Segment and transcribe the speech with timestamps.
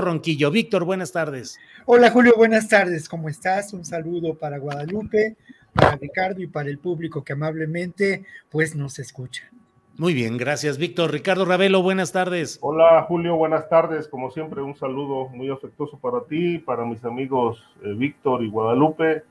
[0.00, 0.50] Ronquillo.
[0.50, 1.58] Víctor, buenas tardes.
[1.86, 3.08] Hola Julio, buenas tardes.
[3.08, 3.72] ¿Cómo estás?
[3.72, 5.36] Un saludo para Guadalupe,
[5.72, 9.50] para Ricardo y para el público que amablemente pues nos escucha.
[9.96, 11.10] Muy bien, gracias Víctor.
[11.10, 12.58] Ricardo Ravelo, buenas tardes.
[12.60, 14.06] Hola Julio, buenas tardes.
[14.06, 19.24] Como siempre, un saludo muy afectuoso para ti, para mis amigos eh, Víctor y Guadalupe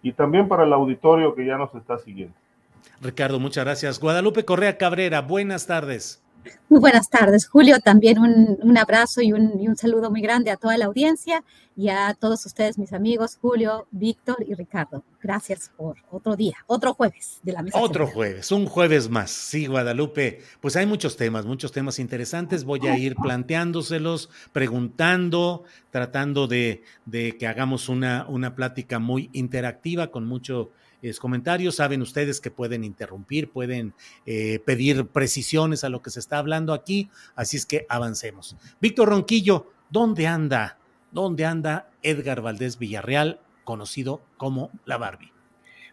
[0.00, 2.34] y también para el auditorio que ya nos está siguiendo.
[3.00, 3.98] Ricardo, muchas gracias.
[3.98, 6.21] Guadalupe Correa Cabrera, buenas tardes.
[6.68, 7.78] Muy buenas tardes, Julio.
[7.80, 11.44] También un, un abrazo y un, y un, saludo muy grande a toda la audiencia
[11.76, 15.04] y a todos ustedes, mis amigos, Julio, Víctor y Ricardo.
[15.22, 17.78] Gracias por otro día, otro jueves de la mesa.
[17.78, 19.30] Otro jueves, un jueves más.
[19.30, 20.42] Sí, Guadalupe.
[20.60, 22.64] Pues hay muchos temas, muchos temas interesantes.
[22.64, 30.10] Voy a ir planteándoselos, preguntando, tratando de, de que hagamos una, una plática muy interactiva
[30.10, 30.72] con mucho
[31.20, 31.76] comentarios.
[31.76, 33.94] Saben ustedes que pueden interrumpir, pueden
[34.26, 37.10] eh, pedir precisiones a lo que se está hablando aquí.
[37.34, 38.56] Así es que avancemos.
[38.80, 40.78] Víctor Ronquillo, ¿dónde anda?
[41.12, 45.30] ¿Dónde anda Edgar Valdés Villarreal, conocido como la Barbie?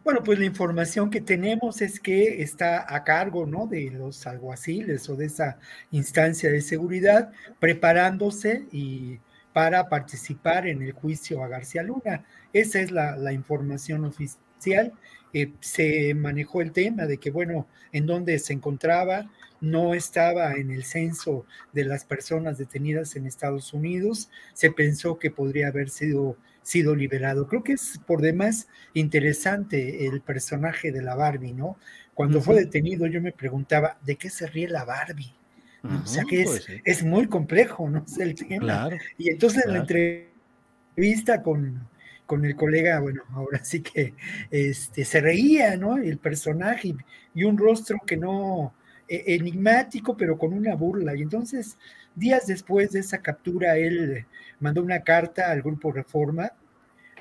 [0.06, 3.68] Bueno, pues la información que tenemos es que está a cargo ¿no?
[3.68, 5.60] de los alguaciles o de esa
[5.92, 9.20] instancia de seguridad, preparándose y
[9.52, 12.24] para participar en el juicio a García Luna.
[12.54, 14.94] Esa es la, información oficial
[15.34, 19.30] eh, se manejó el tema de que, bueno, en donde se encontraba,
[19.62, 25.32] no estaba en el censo de las personas detenidas en Estados Unidos, se pensó que
[25.32, 27.48] podría haber sido, sido liberado.
[27.48, 31.78] Creo que es por demás interesante el personaje de la Barbie, ¿no?
[32.14, 35.34] Cuando fue detenido yo me preguntaba, ¿de qué se ríe la Barbie?
[35.82, 38.06] o sea que es, pues es, muy complejo, ¿no?
[38.20, 38.90] el tema.
[39.18, 41.88] y entonces en la entrevista con,
[42.26, 44.14] con el colega, bueno, ahora sí que
[44.52, 45.98] este, se reía, ¿no?
[45.98, 46.94] El personaje
[47.34, 48.74] y un rostro que no,
[49.10, 51.16] enigmático, pero con una burla.
[51.16, 51.78] Y entonces,
[52.16, 54.26] días después de esa captura, él
[54.60, 56.52] mandó una carta al grupo Reforma,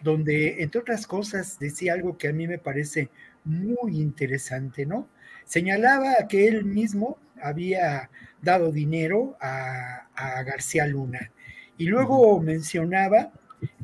[0.03, 3.11] donde, entre otras cosas, decía algo que a mí me parece
[3.45, 5.09] muy interesante, ¿no?
[5.45, 8.11] Señalaba que él mismo había
[8.43, 11.33] dado dinero a, a García Luna.
[11.79, 13.33] Y luego mencionaba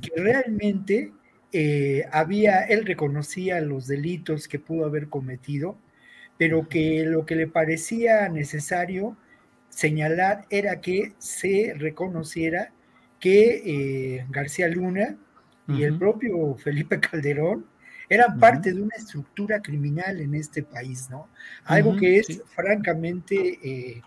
[0.00, 1.12] que realmente
[1.52, 5.78] eh, había, él reconocía los delitos que pudo haber cometido,
[6.38, 9.16] pero que lo que le parecía necesario
[9.68, 12.72] señalar era que se reconociera
[13.20, 15.16] que eh, García Luna
[15.66, 17.64] y el propio Felipe Calderón
[18.08, 21.30] eran parte de una estructura criminal en este país, ¿no?
[21.64, 24.02] Algo que es francamente, eh,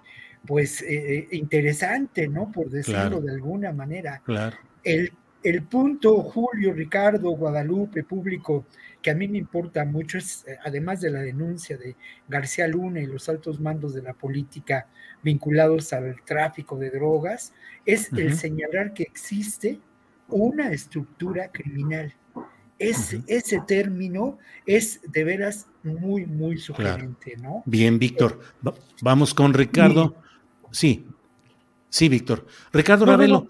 [0.46, 0.86] pues,
[1.32, 2.52] interesante, ¿no?
[2.52, 4.22] Por decirlo de alguna manera.
[4.24, 4.56] Claro.
[4.84, 5.12] El
[5.44, 8.66] el punto, Julio, Ricardo, Guadalupe, público,
[9.02, 11.96] que a mí me importa mucho es, eh, además de la denuncia de
[12.28, 14.88] García Luna y los altos mandos de la política
[15.24, 17.54] vinculados al tráfico de drogas,
[17.86, 19.80] es el señalar que existe
[20.28, 22.14] una estructura criminal.
[22.80, 27.64] Ese término es de veras muy, muy sugerente, ¿no?
[27.66, 28.40] Bien, Víctor.
[29.02, 30.16] Vamos con Ricardo.
[30.72, 31.08] Sí,
[31.90, 32.46] sí, Víctor.
[32.72, 33.48] Ricardo Ravelo,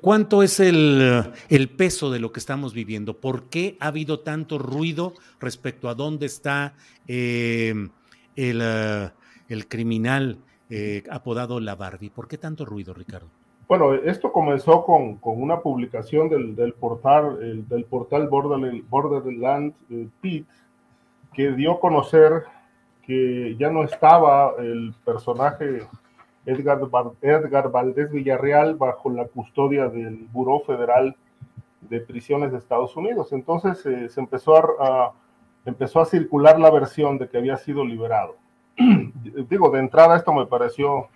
[0.00, 1.32] ¿Cuánto es el,
[1.76, 3.14] peso de lo que estamos viviendo?
[3.14, 6.74] ¿Por qué ha habido tanto ruido respecto a dónde está
[7.06, 7.88] eh,
[8.36, 9.10] eh,
[9.48, 10.38] el, criminal
[11.10, 12.10] apodado La Barbie?
[12.10, 13.28] ¿Por qué tanto ruido, Ricardo?
[13.68, 19.74] Bueno, esto comenzó con, una publicación del, portal, del portal Borderland, Borderland
[20.20, 20.46] Pit,
[21.34, 22.44] que dio a conocer
[23.06, 25.86] que ya no estaba el personaje
[26.48, 26.80] Edgar,
[27.20, 31.14] Edgar Valdés Villarreal bajo la custodia del Buró Federal
[31.82, 33.32] de prisiones de Estados Unidos.
[33.32, 35.12] Entonces eh, se empezó a,
[35.66, 38.36] empezó a circular la versión de que había sido liberado.
[39.48, 41.08] Digo, de entrada esto me pareció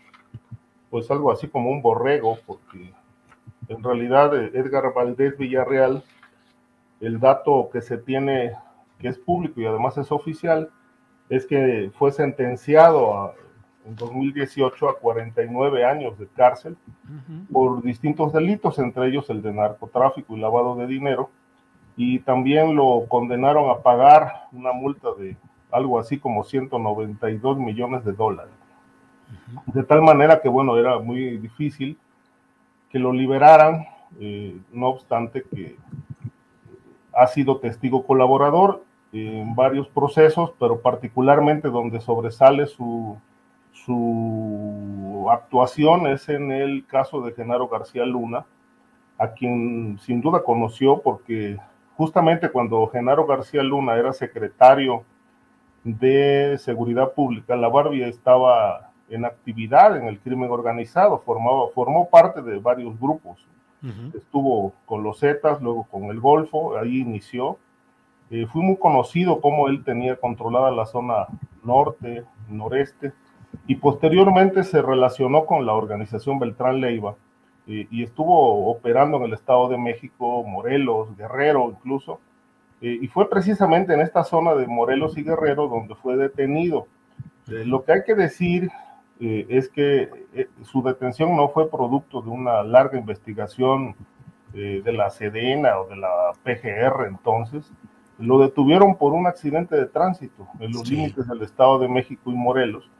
[0.91, 2.93] pues algo así como un borrego, porque
[3.69, 6.05] en realidad eh, Edgar Valdés Villarreal,
[7.01, 8.53] el dato que se tiene,
[8.99, 10.69] que es público y además es oficial,
[11.31, 13.35] es que fue sentenciado
[13.87, 16.77] en 2018 a 49 años de cárcel
[17.53, 21.31] por distintos delitos, entre ellos el de narcotráfico y lavado de dinero,
[21.97, 25.37] y también lo condenaron a pagar una multa de
[25.71, 28.53] algo así como 192 millones de dólares.
[29.67, 31.99] De tal manera que, bueno, era muy difícil
[32.91, 33.87] que lo liberaran,
[34.21, 35.77] eh, no obstante que
[37.15, 43.19] ha sido testigo colaborador en varios procesos, pero particularmente donde sobresale su,
[43.85, 48.45] su actuación es en el caso de Genaro García Luna,
[49.19, 51.59] a quien sin duda conoció porque
[51.97, 55.05] justamente cuando Genaro García Luna era secretario
[55.85, 62.41] de Seguridad Pública, la Barbie estaba en actividad en el crimen organizado, formaba, formó parte
[62.43, 63.47] de varios grupos.
[64.15, 67.59] Estuvo con los Zetas, luego con el Golfo, ahí inició.
[68.31, 71.27] Eh, fue muy conocido como él tenía controlada la zona
[71.65, 73.13] norte, noreste,
[73.67, 77.17] y posteriormente se relacionó con la organización Beltrán Leiva
[77.67, 82.21] eh, y estuvo operando en el Estado de México, Morelos, Guerrero incluso,
[82.81, 86.87] eh, y fue precisamente en esta zona de Morelos y Guerrero donde fue detenido.
[87.47, 88.71] lo que hay que decir
[89.25, 93.95] eh, es que eh, su detención no fue producto de una larga investigación
[94.53, 97.71] eh, de la Sedena o de la PGR entonces,
[98.19, 102.35] lo detuvieron por un accidente de tránsito en los límites del Estado de México y
[102.35, 102.91] Morelos,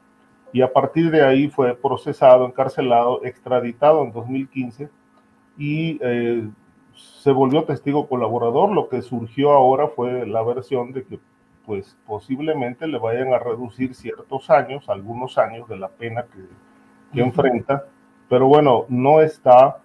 [0.53, 4.89] y a partir de ahí fue procesado, encarcelado, extraditado en 2015
[5.57, 5.99] y
[6.95, 8.71] se volvió testigo colaborador.
[8.71, 11.19] Lo que surgió ahora fue la versión de que
[11.65, 16.25] pues posiblemente le vayan a reducir ciertos años, algunos años de la pena
[17.13, 17.85] que, enfrenta,
[18.27, 19.77] pero bueno, no está,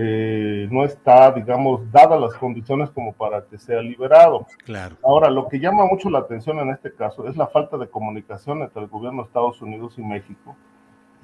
[0.00, 4.46] eh, no está, digamos, dadas las condiciones como para que sea liberado.
[4.64, 4.96] Claro.
[5.02, 8.62] Ahora, lo que llama mucho la atención en este caso es la falta de comunicación
[8.62, 10.56] entre el gobierno de Estados Unidos y México.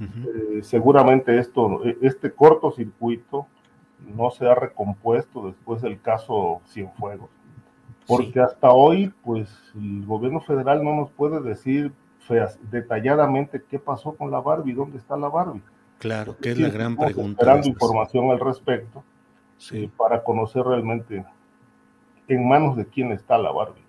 [0.00, 3.46] Eh, seguramente esto, este cortocircuito
[4.00, 7.30] no se ha recompuesto después del caso Cienfuegos
[8.06, 11.92] porque hasta hoy, pues el gobierno federal no nos puede decir
[12.70, 15.62] detalladamente qué pasó con la Barbie, dónde está la Barbie.
[16.04, 17.40] Claro, que es la gran pregunta.
[17.40, 19.02] Esperando información al respecto
[19.56, 19.84] sí.
[19.84, 21.24] Eh, para conocer realmente
[22.28, 23.80] en manos de quién está la Barbie.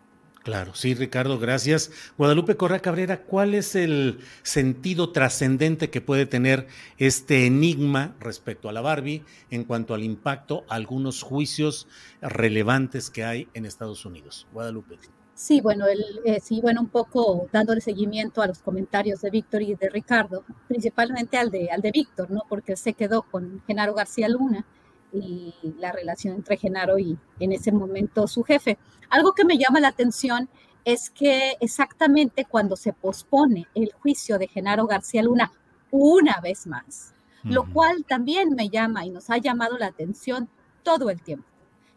[0.41, 1.91] Claro, sí, Ricardo, gracias.
[2.17, 6.67] Guadalupe Correa Cabrera, ¿cuál es el sentido trascendente que puede tener
[6.97, 11.89] este enigma respecto a la Barbie en cuanto al impacto a algunos juicios
[12.21, 14.47] relevantes que hay en Estados Unidos?
[14.53, 14.95] Guadalupe.
[15.35, 19.61] Sí, bueno, el, eh, sí, bueno, un poco dándole seguimiento a los comentarios de Víctor
[19.63, 22.43] y de Ricardo, principalmente al de, al de Víctor, ¿no?
[22.47, 24.65] Porque se quedó con Genaro García Luna
[25.11, 28.77] y la relación entre Genaro y en ese momento su jefe.
[29.09, 30.47] Algo que me llama la atención
[30.85, 35.51] es que exactamente cuando se pospone el juicio de Genaro García Luna
[35.91, 40.47] una vez más, lo cual también me llama y nos ha llamado la atención
[40.81, 41.47] todo el tiempo.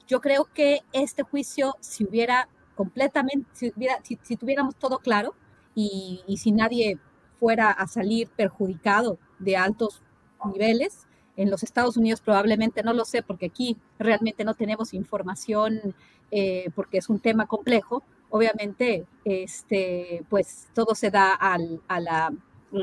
[0.09, 2.49] Yo creo que este juicio, si hubiera
[2.79, 5.35] completamente, si, hubiera, si, tuviéramos todo claro
[5.75, 6.97] y, si nadie
[7.41, 10.01] fuera a salir perjudicado de altos
[10.45, 15.97] niveles, en los Estados Unidos probablemente no lo sé porque aquí realmente no tenemos información
[16.31, 18.05] eh, porque es un tema complejo.
[18.31, 22.33] Obviamente, este, pues todo se da al, a la,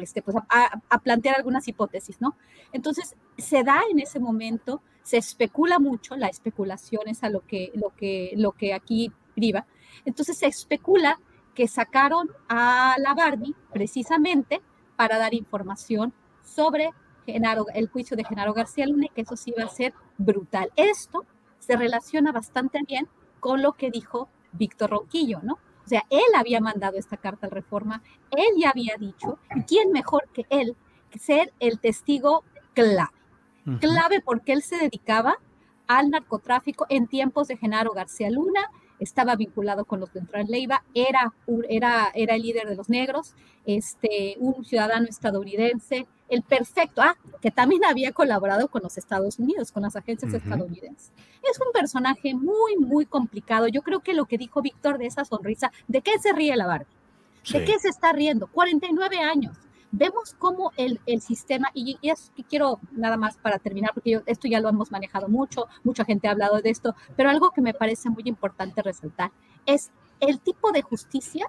[0.01, 2.35] este, pues a, plantear algunas hipótesis, ¿no?
[2.73, 7.71] Entonces, se da en ese momento, se especula mucho, la especulación es a lo que,
[7.75, 9.65] lo que, lo que aquí priva.
[10.03, 11.19] Entonces, se especula
[11.53, 14.61] que sacaron a la Barbie precisamente
[14.95, 16.91] para dar información sobre
[17.25, 20.71] el juicio de Genaro García Luna, que eso sí va a ser brutal.
[20.75, 21.25] Esto
[21.59, 23.07] se relaciona bastante bien
[23.39, 25.53] con lo que dijo Víctor Ronquillo, ¿no?
[25.53, 29.91] O sea, él había mandado esta carta al Reforma, él ya había dicho, y quién
[29.91, 30.75] mejor que él,
[31.09, 33.11] que ser el testigo clave.
[33.79, 35.37] Clave porque él se dedicaba
[35.87, 41.33] al narcotráfico en tiempos de Genaro García Luna, estaba vinculado con los Beltrán Leiva, era,
[41.69, 43.33] era, era el líder de los negros,
[43.65, 49.71] este, un ciudadano estadounidense, el perfecto, ah, que también había colaborado con los Estados Unidos,
[49.71, 51.11] con las agencias estadounidenses.
[51.43, 53.67] Es un personaje muy, muy complicado.
[53.67, 56.65] Yo creo que lo que dijo Víctor de esa sonrisa, ¿de qué se ríe la
[56.65, 56.87] Barbie?
[57.51, 58.47] ¿De qué se está riendo?
[58.47, 59.55] 49 años.
[59.97, 64.21] Vemos cómo el, el sistema, y, y es que quiero nada más para terminar, porque
[64.25, 67.61] esto ya lo hemos manejado mucho, mucha gente ha hablado de esto, pero algo que
[67.61, 69.31] me parece muy importante resaltar
[69.65, 71.47] es el tipo de justicia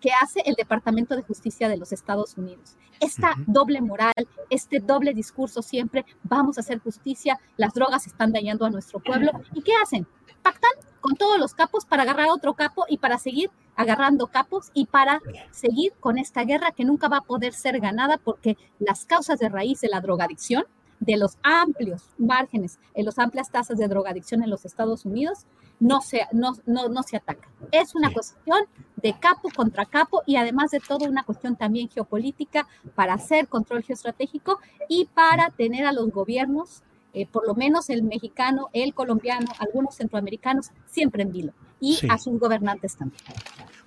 [0.00, 2.76] que hace el Departamento de Justicia de los Estados Unidos.
[3.00, 4.14] Esta doble moral,
[4.48, 9.32] este doble discurso siempre, vamos a hacer justicia, las drogas están dañando a nuestro pueblo.
[9.54, 10.06] ¿Y qué hacen?
[10.42, 14.86] Pactan con todos los capos para agarrar otro capo y para seguir agarrando capos y
[14.86, 19.38] para seguir con esta guerra que nunca va a poder ser ganada porque las causas
[19.38, 20.64] de raíz de la drogadicción,
[21.00, 25.46] de los amplios márgenes, en las amplias tasas de drogadicción en los Estados Unidos,
[25.80, 27.48] no se, no, no, no se ataca.
[27.70, 28.64] Es una cuestión
[28.96, 33.84] de capo contra capo y además de todo una cuestión también geopolítica para hacer control
[33.84, 36.82] geoestratégico y para tener a los gobiernos,
[37.18, 42.16] eh, por lo menos el mexicano, el colombiano, algunos centroamericanos, siempre en vilo y a
[42.16, 43.20] sus gobernantes también.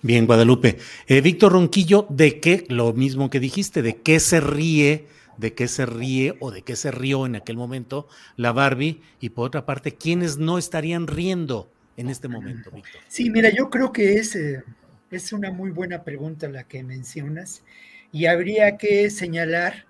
[0.02, 0.78] Bien, Guadalupe.
[1.08, 5.08] Eh, Víctor Ronquillo, ¿de qué, lo mismo que dijiste, de qué se ríe?
[5.38, 9.30] de qué se ríe o de qué se rió en aquel momento la Barbie y
[9.30, 13.02] por otra parte, ¿quiénes no estarían riendo en este momento, Víctor?
[13.08, 14.62] Sí, mira, yo creo que es, eh,
[15.10, 17.64] es una muy buena pregunta la que mencionas
[18.12, 19.86] y habría que señalar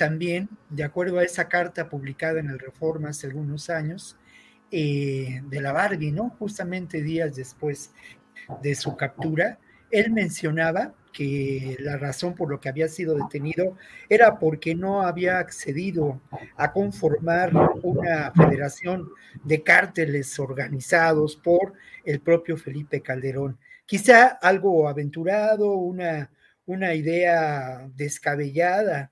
[0.00, 4.16] también, de acuerdo a esa carta publicada en el Reforma hace algunos años,
[4.70, 6.30] eh, de la Barbie, ¿no?
[6.38, 7.92] Justamente días después
[8.62, 9.58] de su captura,
[9.90, 13.76] él mencionaba que la razón por lo que había sido detenido
[14.08, 16.18] era porque no había accedido
[16.56, 17.52] a conformar
[17.82, 19.06] una federación
[19.44, 21.74] de cárteles organizados por
[22.06, 23.58] el propio Felipe Calderón.
[23.84, 26.30] Quizá algo aventurado, una,
[26.64, 29.10] una idea descabellada,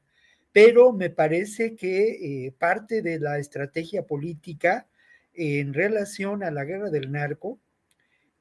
[0.53, 4.87] pero me parece que eh, parte de la estrategia política
[5.35, 7.61] en relación a la guerra del narco,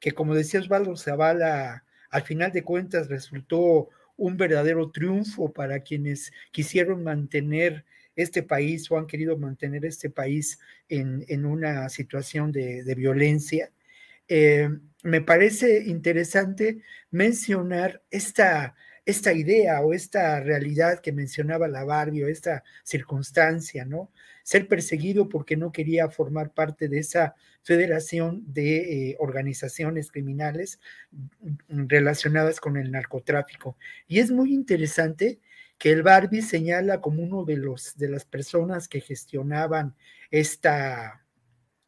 [0.00, 6.32] que como decía Osvaldo Zavala, al final de cuentas resultó un verdadero triunfo para quienes
[6.50, 7.84] quisieron mantener
[8.16, 13.70] este país o han querido mantener este país en, una situación de, violencia.
[14.26, 14.68] Eh,
[15.04, 18.74] me parece interesante mencionar esta,
[19.08, 24.12] esta idea o esta realidad que mencionaba la Barbie o esta circunstancia, ¿no?
[24.42, 30.78] Ser perseguido porque no quería formar parte de esa federación de eh, organizaciones criminales
[31.68, 33.78] relacionadas con el narcotráfico.
[34.06, 35.40] Y es muy interesante
[35.78, 39.94] que el Barbie señala como uno de los de las personas que gestionaban
[40.30, 41.24] esta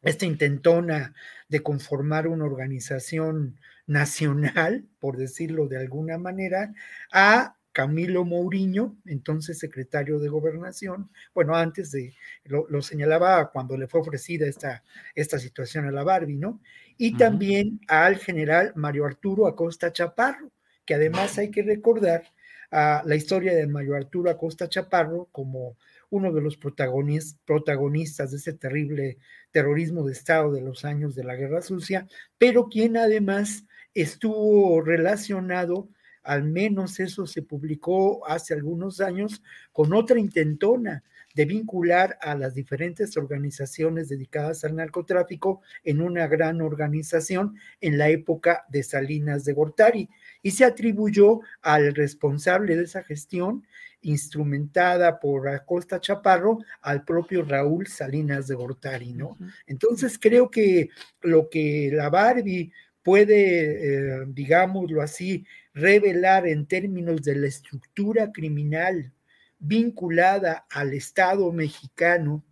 [0.01, 1.15] esta intentona
[1.51, 6.75] de conformar una organización nacional, por decirlo de alguna manera,
[7.13, 14.01] a Camilo Mourinho, entonces secretario de Gobernación, bueno, antes de, lo, señalaba cuando le fue
[14.01, 14.83] ofrecida esta,
[15.15, 16.61] esta situación a la Barbie, ¿no?
[16.97, 20.51] Y también al general Mario Arturo Acosta Chaparro,
[20.85, 22.25] que además hay que recordar
[22.73, 25.77] a la historia de Mario Arturo Acosta Chaparro como
[26.11, 29.19] uno de los protagonistas de ese terrible
[29.53, 32.07] terrorismo de Estado de los años de la Guerra Sucia,
[32.37, 35.89] pero quien además estuvo relacionado
[36.23, 39.43] al menos eso se publicó hace algunos años,
[39.73, 41.03] con otra intentona
[41.35, 48.09] de vincular a las diferentes organizaciones dedicadas al narcotráfico en una gran organización en la
[48.09, 50.09] época de Salinas de Gortari.
[50.43, 53.65] Y se atribuyó al responsable de esa gestión,
[54.03, 59.37] instrumentada por Acosta Chaparro, al propio Raúl Salinas de Gortari, ¿no?
[59.67, 60.89] Entonces creo que
[61.21, 62.73] lo que la Barbie
[63.11, 69.13] puede, eh, digámoslo así, revelar en términos de la estructura criminal
[69.59, 72.45] vinculada al Estado mexicano,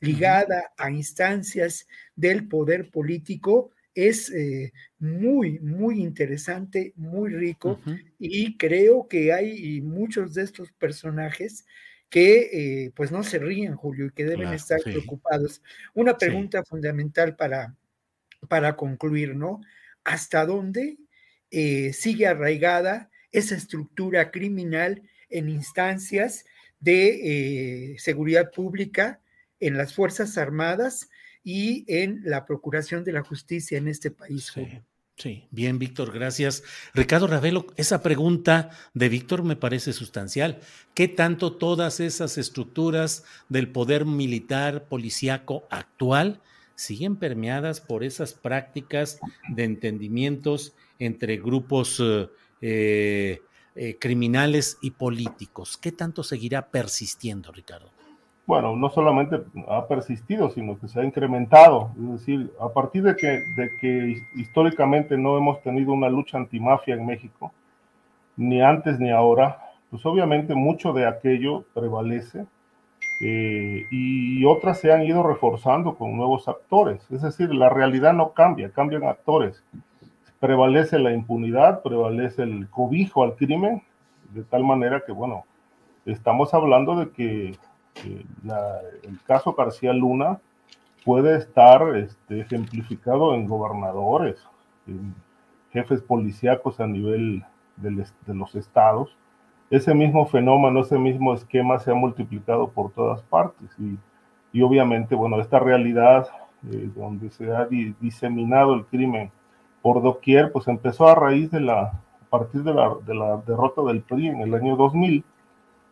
[0.00, 7.78] ligada a instancias del poder político, es eh, muy, muy interesante, muy rico.
[8.18, 11.66] Y creo que hay muchos de estos personajes
[12.08, 15.60] que eh, pues no se ríen, Julio, y que deben estar preocupados.
[15.92, 17.76] Una pregunta fundamental para,
[18.48, 19.60] para concluir, ¿no?
[20.06, 20.98] ¿Hasta dónde
[21.50, 26.44] eh, sigue arraigada esa estructura criminal en instancias
[26.78, 29.20] de eh, seguridad pública,
[29.58, 31.10] en las Fuerzas Armadas
[31.42, 34.52] y en la Procuración de la Justicia en este país.
[35.16, 35.48] Sí.
[35.50, 36.62] bien, Víctor, gracias.
[36.94, 40.60] Ricardo Ravelo, esa pregunta de Víctor me parece sustancial.
[40.94, 46.42] ¿Qué tanto todas esas estructuras del poder militar policíaco actual
[46.76, 49.18] siguen permeadas por esas prácticas
[49.48, 52.28] de entendimientos entre grupos eh,
[52.60, 53.40] eh,
[53.74, 55.76] eh, criminales y políticos.
[55.76, 57.90] ¿Qué tanto seguirá persistiendo, Ricardo?
[58.46, 61.90] Bueno, no solamente ha persistido, sino que se ha incrementado.
[61.98, 66.94] Es decir, a partir de que, de que históricamente no hemos tenido una lucha antimafia
[66.94, 67.52] en México,
[68.36, 69.58] ni antes ni ahora,
[69.90, 72.46] pues obviamente mucho de aquello prevalece
[73.20, 77.06] eh, y otras se han ido reforzando con nuevos actores.
[77.10, 79.64] Es decir, la realidad no cambia, cambian actores.
[80.40, 83.82] Prevalece la impunidad, prevalece el cobijo al crimen,
[84.34, 85.44] de tal manera que, bueno,
[86.04, 87.56] estamos hablando de que
[88.04, 90.38] el caso García Luna
[91.04, 94.36] puede estar este, ejemplificado en gobernadores,
[94.86, 95.14] en
[95.72, 97.44] jefes policíacos a nivel
[97.76, 99.16] de los estados,
[99.70, 103.68] ese mismo fenómeno, ese mismo esquema se ha multiplicado por todas partes.
[103.78, 103.96] Y,
[104.52, 106.28] y obviamente, bueno, esta realidad
[106.70, 109.30] eh, donde se ha diseminado el crimen
[109.82, 113.82] por doquier, pues empezó a raíz de la, a partir de la, de la derrota
[113.82, 115.22] del PRI en el año 2000,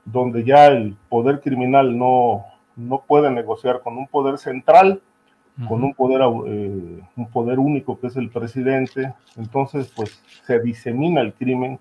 [0.04, 2.44] donde ya el poder criminal no,
[2.76, 5.00] no puede negociar con un poder central,
[5.68, 11.20] con un poder, eh, un poder único que es el presidente, entonces pues se disemina
[11.20, 11.78] el crimen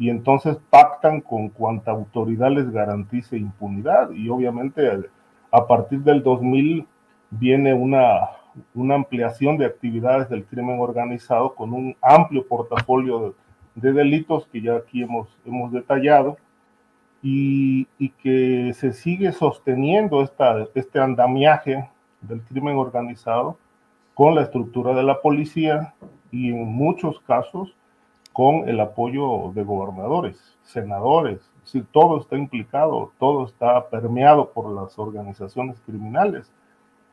[0.00, 4.10] y entonces pactan con cuanta autoridad les garantice impunidad.
[4.12, 4.90] Y obviamente
[5.52, 6.86] a partir del 2000
[7.28, 8.30] viene una,
[8.74, 13.34] una ampliación de actividades del crimen organizado con un amplio portafolio
[13.74, 16.38] de, delitos que ya aquí hemos, hemos detallado
[17.22, 21.90] y, y, que se sigue sosteniendo esta, este andamiaje
[22.22, 23.58] del crimen organizado
[24.14, 25.92] con la estructura de la policía
[26.30, 27.76] y en muchos casos
[28.32, 34.98] con el apoyo de gobernadores, senadores, si todo está implicado, todo está permeado por las
[34.98, 36.50] organizaciones criminales.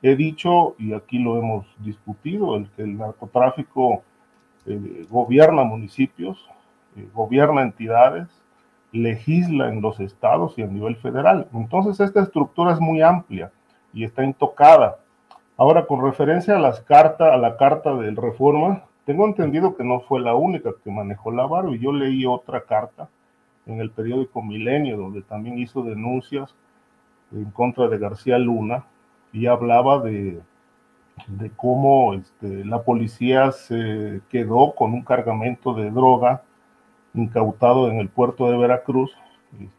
[0.02, 4.04] He dicho, y aquí lo hemos discutido, el que el narcotráfico
[4.66, 6.48] eh, gobierna municipios,
[6.96, 8.28] eh, gobierna entidades,
[8.92, 11.48] legisla en los estados y a nivel federal.
[11.54, 13.52] Entonces esta estructura es muy amplia
[13.94, 15.00] y está intocada.
[15.58, 20.02] Ahora, con referencia a las cartas, a la carta del reforma, tengo entendido que no
[20.02, 23.08] fue la única que manejó la y Yo leí otra carta
[23.66, 26.54] en el periódico Milenio, donde también hizo denuncias
[27.32, 28.84] en contra de García Luna
[29.32, 30.42] y hablaba de,
[31.56, 36.44] cómo este, la policía se quedó con un cargamento de droga
[37.14, 39.16] incautado en el puerto de Veracruz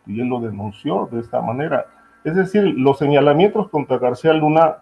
[0.06, 1.84] y él lo denunció de esta manera.
[2.24, 4.78] Es decir, los señalamientos contra García Luna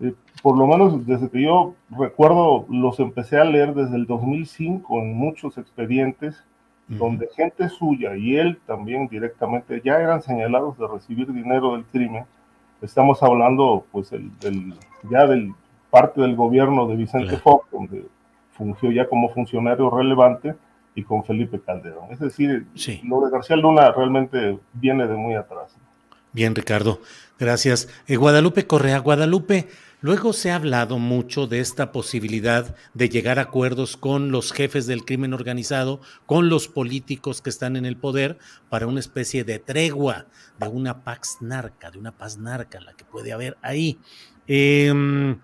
[0.00, 4.98] eh, por lo menos desde que yo recuerdo, los empecé a leer desde el 2005
[5.00, 6.44] en muchos expedientes
[6.86, 12.26] donde gente suya y él también directamente ya eran señalados de recibir dinero del crimen.
[12.82, 14.74] Estamos hablando pues el, del,
[15.10, 15.54] ya del
[15.88, 18.04] parte del gobierno de Vicente Fox, donde
[18.52, 20.56] fungió ya como funcionario relevante,
[20.94, 22.10] y con Felipe Calderón.
[22.10, 22.66] Es decir,
[23.02, 25.74] lo de García Luna realmente viene de muy atrás.
[26.32, 27.00] Bien, Ricardo,
[27.38, 27.88] gracias.
[28.06, 29.68] Eh, Guadalupe Correa, Guadalupe,
[30.04, 34.86] Luego se ha hablado mucho de esta posibilidad de llegar a acuerdos con los jefes
[34.86, 38.36] del crimen organizado, con los políticos que están en el poder,
[38.68, 40.26] para una especie de tregua,
[40.60, 43.98] de una pax narca, de una paz narca, la que puede haber ahí.
[44.46, 45.40] Em,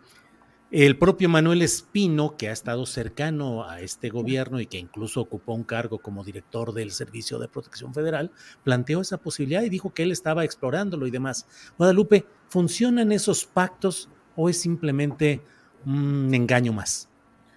[0.71, 5.55] el propio Manuel Espino, que ha estado cercano a este gobierno y que incluso ocupó
[5.55, 8.31] un cargo como director del Servicio de Protección Federal,
[8.63, 11.47] planteó esa posibilidad y dijo que él estaba explorándolo y demás.
[11.79, 14.11] Guadalupe, ¿funcionan esos pactos?
[14.37, 15.41] O es simplemente
[15.87, 17.09] un engaño más?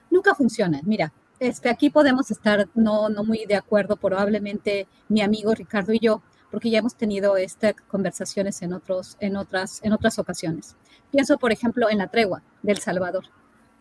[0.09, 0.79] Nunca funciona.
[0.83, 5.99] Mira, este, aquí podemos estar no, no muy de acuerdo, probablemente mi amigo Ricardo y
[5.99, 10.75] yo, porque ya hemos tenido estas conversaciones en, otros, en, otras, en otras ocasiones.
[11.11, 13.25] Pienso, por ejemplo, en la tregua del Salvador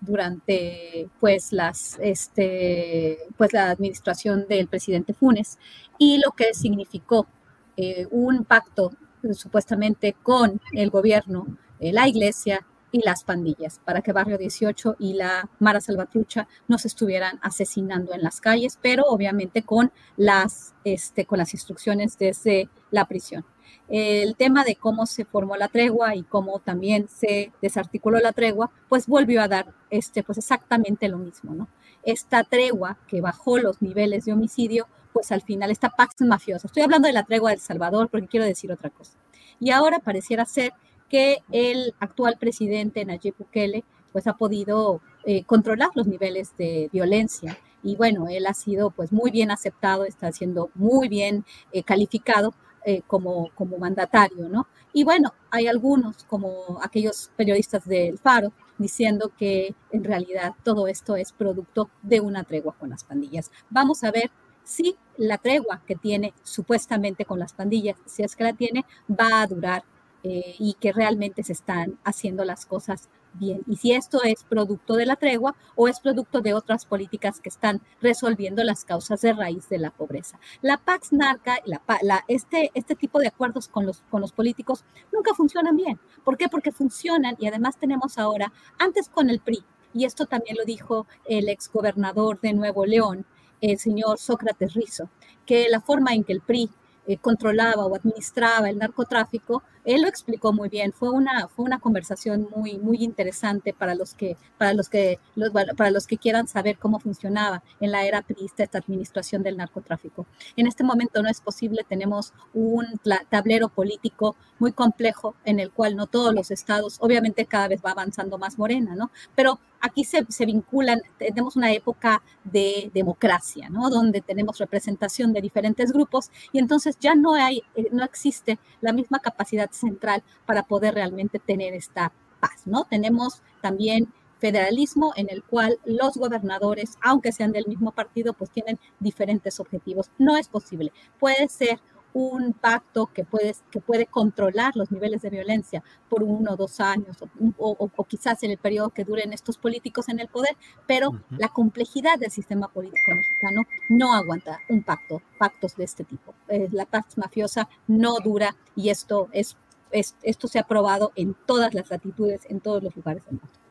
[0.01, 5.59] durante pues las este pues la administración del presidente Funes
[5.97, 7.29] y lo que significó
[7.77, 8.91] eh, un pacto
[9.33, 11.47] supuestamente con el gobierno,
[11.79, 16.89] la iglesia y las pandillas, para que Barrio 18 y la Mara Salvatrucha no se
[16.89, 23.07] estuvieran asesinando en las calles, pero obviamente con las, este, con las instrucciones desde la
[23.07, 23.45] prisión.
[23.89, 28.71] El tema de cómo se formó la tregua y cómo también se desarticuló la tregua,
[28.89, 31.69] pues volvió a dar este, pues exactamente lo mismo, ¿no?
[32.03, 36.67] Esta tregua que bajó los niveles de homicidio, pues al final esta pax mafiosa.
[36.67, 39.13] Estoy hablando de la tregua del Salvador porque quiero decir otra cosa.
[39.61, 40.73] Y ahora pareciera ser
[41.13, 47.59] que el actual presidente Nayib Bukele pues ha podido eh, controlar los niveles de violencia
[47.83, 52.55] y bueno, él ha sido pues muy bien aceptado, está siendo muy bien eh, calificado
[52.87, 54.67] eh, como, como mandatario, ¿no?
[54.95, 61.17] Y bueno, hay algunos como aquellos periodistas del Faro diciendo que en realidad todo esto
[61.17, 63.51] es producto de una tregua con las pandillas.
[63.69, 64.31] Vamos a ver
[64.65, 69.43] si la tregua que tiene supuestamente con las pandillas, si es que la tiene, va
[69.43, 69.85] a durar
[70.25, 74.95] eh, y que realmente se están haciendo las cosas bien y si esto es producto
[74.95, 79.33] de la tregua o es producto de otras políticas que están resolviendo las causas de
[79.33, 80.39] raíz de la pobreza.
[80.61, 85.35] La Pax Narca, la, este, este tipo de acuerdos con los, con los políticos nunca
[85.35, 85.99] funcionan bien.
[86.25, 86.49] ¿Por qué?
[86.49, 91.07] Porque funcionan y además tenemos ahora, antes con el PRI, y esto también lo dijo
[91.27, 93.27] el exgobernador de Nuevo León,
[93.61, 95.09] el señor Sócrates Rizo,
[95.47, 96.71] que la forma en que el PRI
[97.07, 100.93] eh, controlaba o administraba el narcotráfico, él lo explicó muy bien.
[100.93, 105.51] Fue una, fue una conversación muy, muy interesante para los, que, para, los que, los,
[105.51, 110.27] para los que quieran saber cómo funcionaba en la era priista esta administración del narcotráfico.
[110.57, 112.87] En este momento no es posible, tenemos un
[113.29, 117.91] tablero político muy complejo en el cual no todos los estados, obviamente cada vez va
[117.91, 119.11] avanzando más Morena, ¿no?
[119.35, 123.91] Pero aquí se, se, vinculan, tenemos una época de democracia, ¿no?
[123.91, 128.93] Donde tenemos representación de diferentes grupos y entonces ya no hay, eh, no existe la
[128.93, 132.85] misma capacidad central para poder realmente tener esta paz, ¿no?
[132.85, 138.81] Tenemos también federalismo en el cual los gobernadores, aunque sean del mismo partido, pues tienen
[138.99, 140.11] diferentes objetivos.
[140.19, 140.93] No es posible.
[141.21, 141.79] Puede ser
[142.15, 146.81] un pacto que puede, que puede controlar los niveles de violencia por uno o dos
[146.81, 147.17] años,
[147.59, 152.19] o, quizás en el periodo que duren estos políticos en el poder, pero la complejidad
[152.19, 156.35] del sistema político mexicano no aguanta un pacto, pactos de este tipo.
[156.49, 159.57] Eh, la paz mafiosa no dura y esto, es,
[159.91, 163.63] esto se ha probado en todas las latitudes, en todos los lugares del mundo.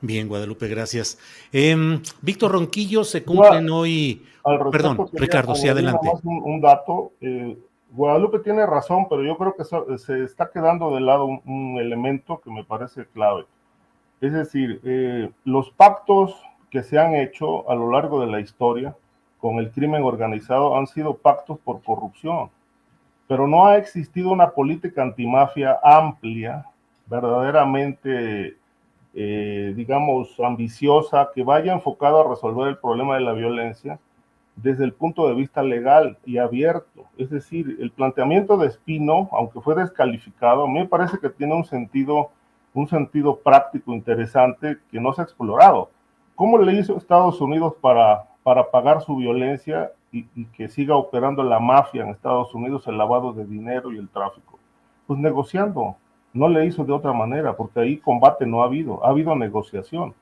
[0.00, 1.18] Bien, Guadalupe, gracias.
[1.52, 4.24] Em, Víctor Ronquillo, se cumplen hoy.
[4.70, 6.08] Perdón, Ricardo, sí, adelante.
[6.22, 7.14] Un, dato.
[7.20, 7.56] Eh,
[7.96, 9.64] Guadalupe tiene razón, pero yo creo que
[9.96, 13.46] se está quedando de lado un, elemento que me parece clave.
[14.20, 16.38] Es decir, eh, los pactos
[16.70, 18.94] que se han hecho a lo largo de la historia
[19.38, 22.50] con el crimen organizado han sido pactos por corrupción,
[23.28, 26.66] pero no ha existido una política antimafia amplia,
[27.06, 28.58] verdaderamente,
[29.14, 33.98] eh, digamos, ambiciosa, que vaya enfocada a resolver el problema de la violencia
[34.56, 37.04] desde el punto de vista legal y abierto.
[37.18, 41.54] Es decir, el planteamiento de Espino, aunque fue descalificado, a mí me parece que tiene
[41.54, 42.30] un sentido,
[42.74, 45.90] un sentido práctico interesante que no se ha explorado.
[46.34, 51.42] ¿Cómo le hizo Estados Unidos para, para pagar su violencia y, y que siga operando
[51.42, 54.58] la mafia en Estados Unidos, el lavado de dinero y el tráfico?
[55.06, 55.96] Pues negociando.
[56.32, 60.14] No le hizo de otra manera, porque ahí combate no ha habido, ha habido negociación.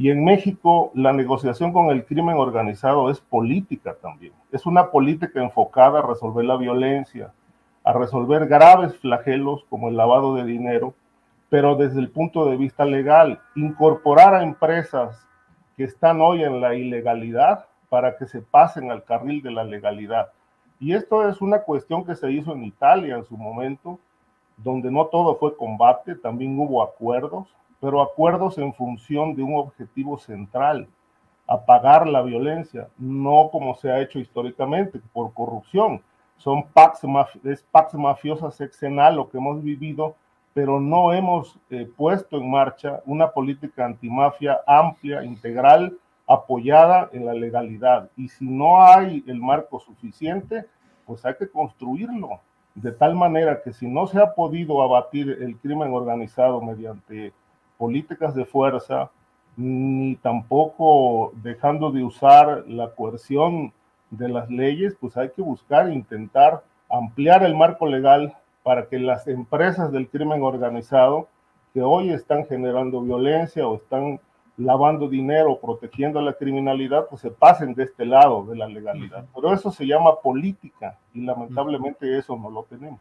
[0.00, 4.32] Y en México la negociación con el crimen organizado es política también.
[4.50, 7.34] Es una política enfocada a resolver la violencia,
[7.84, 10.94] a resolver graves flagelos como el lavado de dinero,
[11.50, 15.28] pero desde el punto de vista legal, incorporar a empresas
[15.76, 20.30] que están hoy en la ilegalidad para que se pasen al carril de la legalidad.
[20.78, 23.98] Y esto es una cuestión que se hizo en Italia en su momento,
[24.56, 30.18] donde no todo fue combate, también hubo acuerdos, pero acuerdos en función de un objetivo
[30.18, 30.88] central,
[31.46, 36.02] apagar la violencia, no como se ha hecho históricamente, por corrupción.
[36.36, 37.00] Son pax,
[37.44, 40.14] es pax mafiosa sexenal lo que hemos vivido,
[40.52, 47.34] pero no hemos eh, puesto en marcha una política antimafia amplia, integral, apoyada en la
[47.34, 48.10] legalidad.
[48.16, 50.66] Y si no hay el marco suficiente,
[51.04, 52.40] pues hay que construirlo
[52.74, 57.32] de tal manera que si no se ha podido abatir el crimen organizado mediante
[57.80, 59.10] políticas de fuerza,
[59.56, 63.72] ni tampoco dejando de usar la coerción
[64.10, 68.98] de las leyes, pues hay que buscar e intentar ampliar el marco legal para que
[68.98, 71.28] las empresas del crimen organizado
[71.72, 74.20] que hoy están generando violencia o están
[74.58, 79.24] lavando dinero, protegiendo la criminalidad, pues se pasen de este lado de la legalidad.
[79.34, 83.00] Pero eso se llama política y lamentablemente eso no lo tenemos.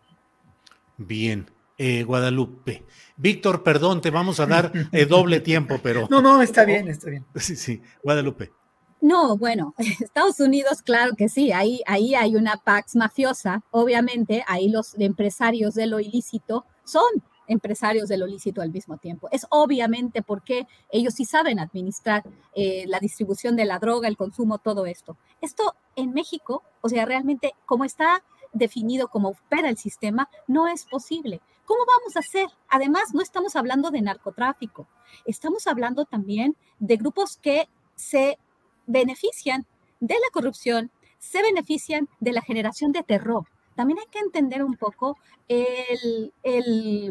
[0.95, 1.45] Bien.
[1.81, 2.83] Eh, Guadalupe.
[3.15, 6.07] Víctor, perdón, te vamos a dar eh, doble tiempo, pero...
[6.09, 7.25] No, no, está bien, está bien.
[7.35, 8.51] Sí, sí, Guadalupe.
[8.99, 14.67] No, bueno, Estados Unidos, claro que sí, ahí, ahí hay una pax mafiosa, obviamente, ahí
[14.67, 19.29] los empresarios de lo ilícito son empresarios de lo lícito al mismo tiempo.
[19.31, 24.57] Es obviamente porque ellos sí saben administrar eh, la distribución de la droga, el consumo,
[24.57, 25.17] todo esto.
[25.39, 28.21] Esto en México, o sea, realmente como está
[28.53, 31.41] definido, como opera el sistema, no es posible.
[31.69, 32.47] ¿Cómo vamos a hacer?
[32.67, 34.88] Además, no estamos hablando de narcotráfico,
[35.25, 38.39] estamos hablando también de grupos que se
[38.88, 39.67] benefician
[39.99, 43.45] de la corrupción, se benefician de la generación de terror.
[43.75, 46.34] También hay que entender un poco el,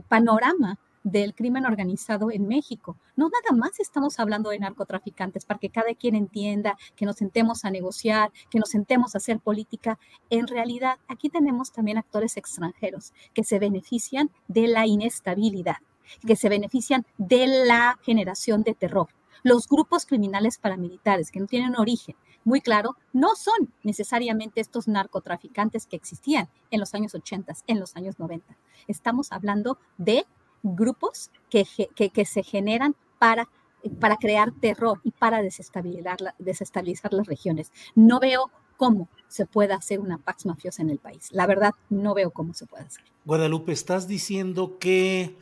[0.08, 0.76] panorama
[1.10, 2.96] del crimen organizado en México.
[3.16, 7.64] No nada más estamos hablando de narcotraficantes para que cada quien entienda, que nos sentemos
[7.64, 9.98] a negociar, que nos sentemos a hacer política.
[10.30, 15.76] En realidad, aquí tenemos también actores extranjeros que se benefician de la inestabilidad.
[16.26, 19.08] que se benefician de la generación de terror.
[19.42, 22.16] Los grupos criminales paramilitares que no tienen origen
[22.48, 27.94] muy claro, no son necesariamente estos narcotraficantes que existían en los años 80, en los
[27.94, 28.56] años 90.
[28.86, 30.26] Estamos hablando de
[30.62, 33.48] grupos que, que, se generan para,
[34.00, 37.72] para crear terror y para desestabilizar, desestabilizar las regiones.
[37.94, 41.28] No veo cómo se pueda hacer una pax mafiosa en el país.
[41.32, 43.04] La verdad, no veo cómo se puede hacer.
[43.24, 45.36] Guadalupe, estás diciendo que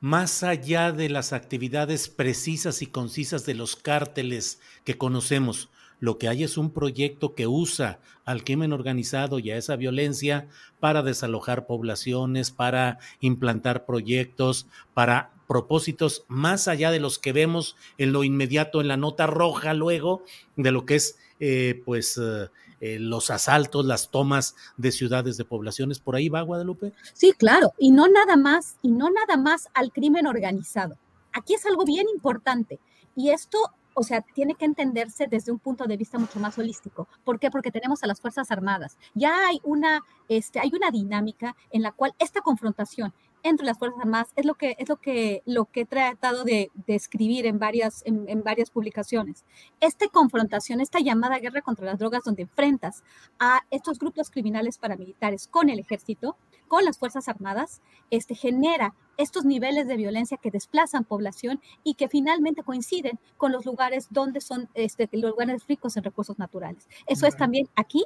[0.00, 5.68] más allá de las actividades precisas y concisas de los cárteles que conocemos,
[6.00, 10.48] lo que hay es un proyecto que usa al crimen organizado y a esa violencia
[10.80, 18.12] para desalojar poblaciones, para implantar proyectos, para propósitos más allá de los que vemos en
[18.12, 20.24] lo inmediato en la nota roja luego
[20.56, 22.48] de lo que es eh, pues eh,
[22.80, 25.98] eh, los asaltos, las tomas de ciudades, de poblaciones.
[25.98, 26.92] ¿Por ahí va Guadalupe?
[27.12, 30.96] Sí, claro, y no nada más, y no nada más al crimen organizado.
[31.32, 32.78] Aquí es algo bien importante.
[33.14, 33.58] Y esto
[33.98, 37.08] o sea, tiene que entenderse desde un punto de vista mucho más holístico.
[37.24, 37.50] ¿Por qué?
[37.50, 38.98] Porque tenemos a las Fuerzas Armadas.
[39.14, 43.14] Ya hay una, este, hay una dinámica en la cual esta confrontación
[43.48, 46.70] entre las Fuerzas Armadas es lo que, es lo que, lo que he tratado de,
[46.86, 49.44] describir en varias, en, en, varias publicaciones.
[49.80, 53.04] Esta confrontación, esta llamada guerra contra las drogas, donde enfrentas
[53.38, 56.36] a estos grupos criminales paramilitares con el ejército,
[56.68, 57.80] con las Fuerzas Armadas,
[58.10, 63.64] este, genera estos niveles de violencia que desplazan población y que finalmente coinciden con los
[63.64, 66.88] lugares donde son este, los lugares ricos en recursos naturales.
[67.06, 68.04] Eso es también aquí,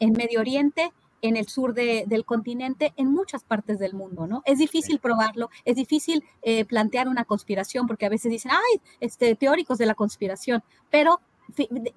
[0.00, 0.92] en Medio Oriente,
[1.22, 4.42] en el sur del continente, en muchas partes del mundo, ¿no?
[4.44, 9.34] Es difícil probarlo, es difícil eh, plantear una conspiración, porque a veces dicen, ay, este,
[9.36, 11.20] teóricos de la conspiración, pero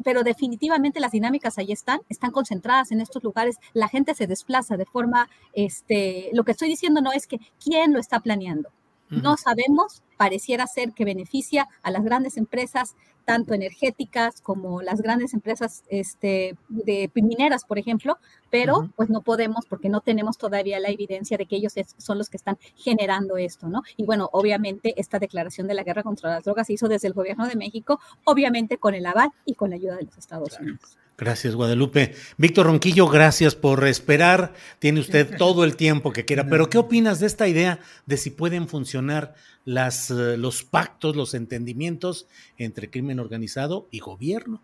[0.04, 4.76] pero definitivamente las dinámicas ahí están, están concentradas en estos lugares, la gente se desplaza
[4.76, 8.70] de forma, este, lo que estoy diciendo no es que quién lo está planeando,
[9.10, 15.34] no sabemos, pareciera ser que beneficia a las grandes empresas, tanto energéticas como las grandes
[15.34, 18.18] empresas este, de mineras, por ejemplo,
[18.52, 22.30] pero pues no podemos porque no tenemos todavía la evidencia de que ellos son los
[22.30, 23.82] que están generando esto, ¿no?
[23.98, 27.14] Y bueno, obviamente esta declaración de la guerra contra las drogas se hizo desde el
[27.14, 30.98] gobierno de México, obviamente con el aval y con la ayuda de los Estados Unidos.
[31.18, 32.14] Gracias, Guadalupe.
[32.38, 34.54] Víctor Ronquillo, gracias por esperar.
[34.80, 36.48] Tiene usted todo el tiempo que quiera.
[36.48, 41.34] Pero, ¿qué opinas de esta idea de si pueden funcionar las, eh, los pactos, los
[41.34, 44.62] entendimientos entre crimen organizado y gobierno?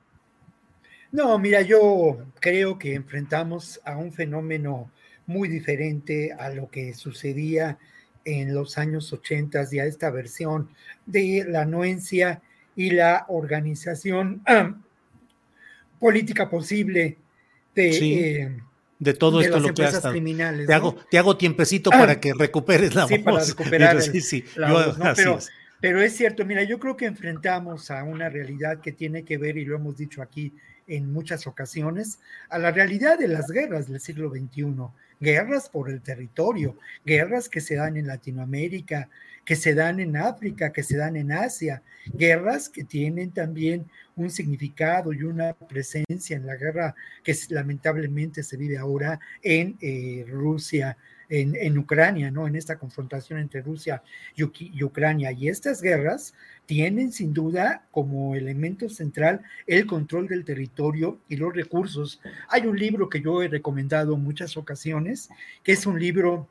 [1.13, 4.91] No, mira, yo creo que enfrentamos a un fenómeno
[5.27, 7.77] muy diferente a lo que sucedía
[8.25, 10.69] en los años 80 y a esta versión
[11.05, 12.41] de la anuencia
[12.75, 14.43] y la organización
[16.01, 17.17] política posible
[17.75, 18.59] de, eh,
[18.97, 20.65] de todo esto lo que has criminales.
[20.65, 24.43] Te, hago, te hago tiempecito para que recuperes la sí, Para recuperar sí, sí.
[24.55, 25.39] pero,
[25.79, 29.57] pero es cierto, mira, yo creo que enfrentamos a una realidad que tiene que ver,
[29.57, 30.51] y lo hemos dicho aquí
[30.87, 34.73] en muchas ocasiones, a la realidad de las guerras del siglo XXI,
[35.19, 39.07] guerras por el territorio, guerras que se dan en Latinoamérica,
[39.45, 44.29] que se dan en África, que se dan en Asia, guerras que tienen también un
[44.29, 50.97] significado y una presencia en la guerra que lamentablemente se vive ahora en eh, Rusia,
[51.31, 52.45] en, Ucrania, ¿no?
[52.45, 54.03] En esta confrontación entre Rusia
[54.35, 55.31] y, Ucrania.
[55.31, 56.33] Y estas guerras
[56.65, 62.19] tienen sin duda como elemento central el control del territorio y los recursos.
[62.49, 65.29] Hay un libro que yo he recomendado en muchas ocasiones,
[65.63, 66.49] que es un libro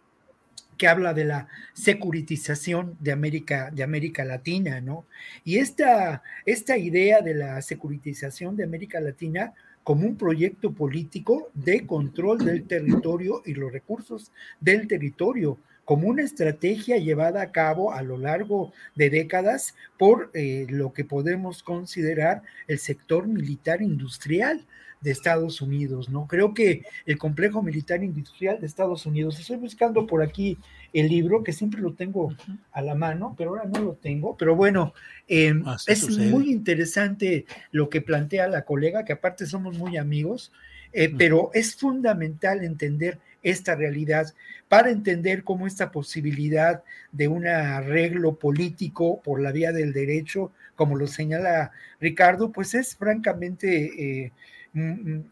[0.81, 5.05] que habla de la securitización de América, de América Latina, ¿no?
[5.45, 9.53] Y esta, esta idea de la securitización de América Latina
[9.85, 16.23] como un proyecto político de control del territorio y los recursos del territorio, como una
[16.23, 22.41] estrategia llevada a cabo a lo largo de décadas por eh, lo que podemos considerar
[22.69, 24.67] el sector militar industrial
[25.01, 26.27] de Estados Unidos, ¿no?
[26.27, 30.59] Creo que el complejo militar industrial de Estados Unidos, estoy buscando por aquí
[30.93, 32.35] el libro, que siempre lo tengo
[32.73, 34.93] a la mano, pero ahora no lo tengo, pero bueno,
[35.27, 40.53] em, es muy interesante lo que plantea la colega, que aparte somos muy amigos,
[40.93, 44.35] eh, pero es fundamental entender esta realidad.
[44.69, 46.83] Para entender cómo esta posibilidad
[47.13, 52.97] de un arreglo político por la vía del derecho, como lo señala Ricardo, pues es
[52.97, 54.33] francamente eh,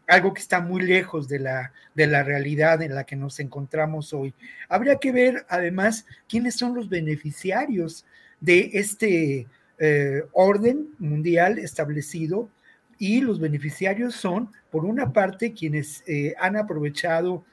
[0.07, 4.13] algo que está muy lejos de la, de la realidad en la que nos encontramos
[4.13, 4.33] hoy.
[4.67, 8.05] Habría que ver además quiénes son los beneficiarios
[8.41, 9.47] de este
[9.77, 12.49] eh, orden mundial establecido
[12.97, 17.45] y los beneficiarios son, por una parte, quienes eh, han aprovechado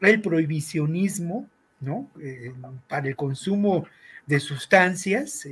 [0.00, 1.48] el prohibicionismo
[1.80, 2.10] ¿no?
[2.86, 3.86] para el consumo
[4.26, 5.46] de sustancias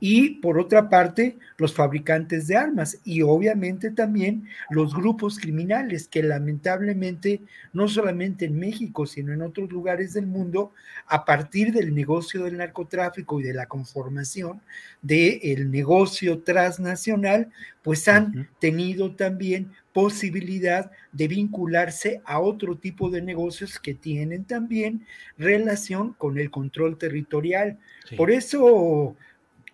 [0.00, 6.22] y por otra parte los fabricantes de armas y obviamente también los grupos criminales que
[6.22, 7.42] lamentablemente
[7.74, 10.72] no solamente en México sino en otros lugares del mundo
[11.06, 14.62] a partir del negocio del narcotráfico y de la conformación
[15.02, 23.78] del negocio transnacional pues han tenido también posibilidad de vincularse a otro tipo de negocios
[23.78, 27.78] que tienen también relación con el control territorial.
[28.16, 29.16] Por eso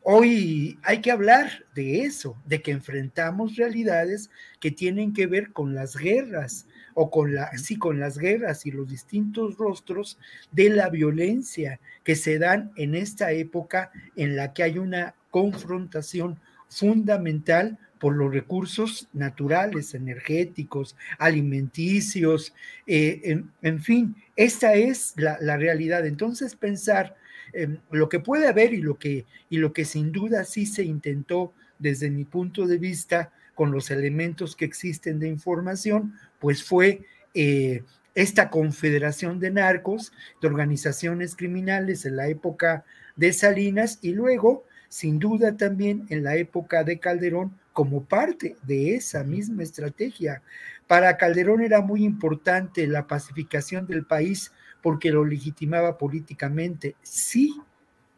[0.09, 5.75] Hoy hay que hablar de eso, de que enfrentamos realidades que tienen que ver con
[5.75, 10.17] las guerras o con la, sí, con las guerras y los distintos rostros
[10.53, 16.39] de la violencia que se dan en esta época en la que hay una confrontación
[16.69, 22.55] fundamental por los recursos naturales, energéticos, alimenticios,
[22.87, 26.07] eh, en, fin, esta es la, la realidad.
[26.07, 27.17] Entonces pensar
[27.53, 30.85] Em, lo que puede haber y lo que, y lo que sin duda sí se
[30.85, 37.03] intentó desde mi punto de vista con los elementos que existen de información, pues fue
[37.35, 37.83] eh,
[38.15, 42.85] esta confederación de narcos, de organizaciones criminales en la época
[43.17, 48.95] de Salinas y luego, sin duda también en la época de Calderón, como parte de
[48.95, 50.43] esa misma estrategia.
[50.87, 57.61] Para Calderón era muy importante la pacificación del país porque lo legitimaba políticamente, sí,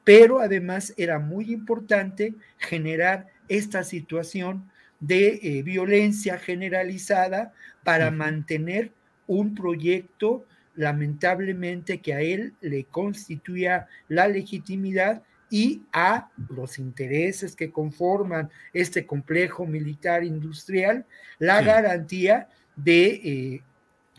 [0.05, 7.53] pero además era muy importante generar esta situación de eh, violencia generalizada
[7.85, 8.92] para mantener
[9.27, 10.44] un proyecto
[10.75, 19.07] lamentablemente que a él le constituía la legitimidad y a los intereses que conforman este
[19.07, 21.05] complejo militar industrial
[21.38, 23.62] la garantía de eh,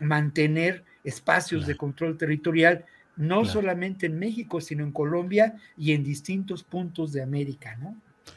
[0.00, 2.84] mantener espacios de control territorial,
[3.16, 7.96] no solamente en México, sino en Colombia y en distintos puntos de América, ¿no?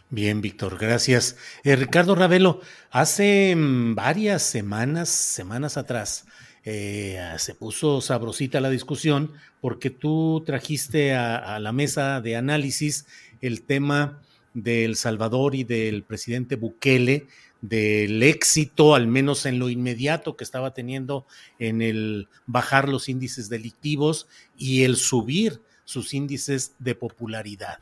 [0.09, 1.37] Bien, Víctor, gracias.
[1.63, 6.25] Eh, Ricardo Ravelo, hace mm, varias semanas, semanas atrás,
[6.65, 13.05] eh, se puso sabrosita la discusión porque tú trajiste a, la mesa de análisis
[13.41, 14.21] el tema
[14.53, 17.27] de El Salvador y del presidente Bukele
[17.63, 21.25] del éxito, al menos en lo inmediato que estaba teniendo
[21.59, 27.79] en el bajar los índices delictivos y el subir sus índices de popularidad.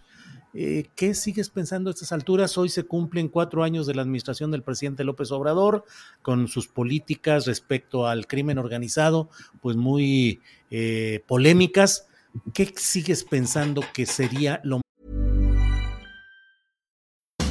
[0.54, 2.60] Eh, ¿Qué sigues pensando a estas alturas?
[2.60, 5.84] Hoy se cumplen cuatro años de la administración del presidente López Obrador
[6.22, 12.08] con sus políticas respecto al crimen organizado, pues muy eh, polémicas.
[12.54, 14.80] ¿Qué sigues pensando que sería lo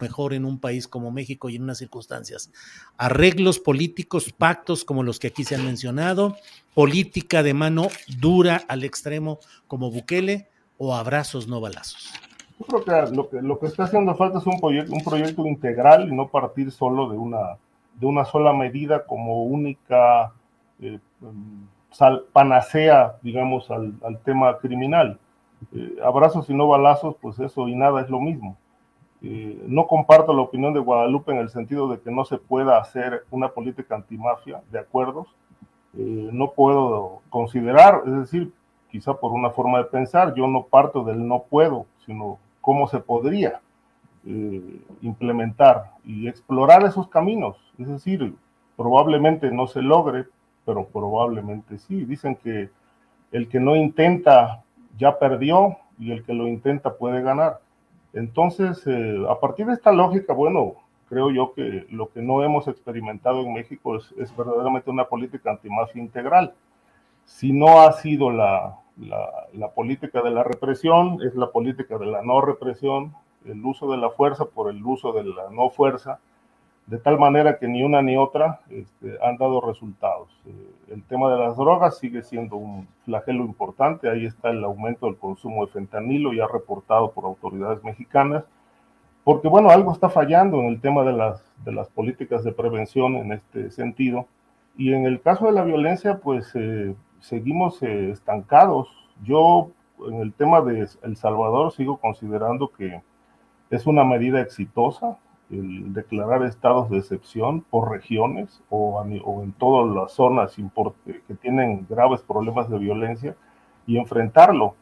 [0.00, 2.50] Mejor en un país como México y en unas circunstancias.
[2.96, 6.36] Arreglos políticos, pactos como los que aquí se han mencionado,
[6.74, 7.86] política de mano
[8.18, 12.12] dura al extremo como Bukele o abrazos no balazos.
[12.58, 15.46] Yo creo que lo que, lo que está haciendo falta es un proyecto, un proyecto
[15.46, 17.56] integral y no partir solo de una,
[17.94, 20.32] de una sola medida como única
[20.80, 20.98] eh,
[22.32, 25.20] panacea, digamos, al, al tema criminal.
[25.72, 28.56] Eh, abrazos y no balazos, pues eso y nada es lo mismo.
[29.24, 32.78] Eh, no comparto la opinión de Guadalupe en el sentido de que no se pueda
[32.78, 35.26] hacer una política antimafia de acuerdos.
[35.94, 38.52] no puedo considerar, es decir,
[38.90, 42.98] quizá por una forma de pensar, yo no parto del no puedo, sino cómo se
[42.98, 43.60] podría
[44.26, 47.56] eh, implementar y explorar esos caminos.
[47.78, 48.34] Es decir,
[48.74, 50.24] probablemente no se logre,
[50.64, 52.06] pero probablemente sí.
[52.06, 52.70] Dicen que
[53.32, 54.62] el que no intenta
[54.96, 57.60] ya perdió y el que lo intenta puede ganar.
[58.14, 60.74] Entonces, eh, a partir de esta lógica, bueno,
[61.08, 66.00] creo yo que lo que no hemos experimentado en México es, verdaderamente una política antimafia
[66.00, 66.54] integral.
[67.24, 68.78] Si no ha sido la,
[69.74, 74.10] política de la represión, es la política de la no represión, el uso de la
[74.10, 76.20] fuerza por el uso de la no fuerza,
[76.86, 80.28] de tal manera que ni una ni otra este, han dado resultados.
[80.46, 85.06] Eh, el tema de las drogas sigue siendo un flagelo importante, ahí está el aumento
[85.06, 88.44] del consumo de fentanilo ya reportado por autoridades mexicanas,
[89.24, 93.16] porque bueno, algo está fallando en el tema de las, de las políticas de prevención
[93.16, 94.26] en este sentido.
[94.76, 98.88] Y en el caso de la violencia, pues eh, seguimos eh, estancados.
[99.22, 99.70] Yo
[100.06, 103.00] en el tema de El Salvador sigo considerando que
[103.70, 105.16] es una medida exitosa
[105.58, 111.86] el declarar estados de excepción por regiones o, o en todas las zonas que tienen
[111.88, 113.36] graves problemas de violencia
[113.86, 114.74] y enfrentarlo.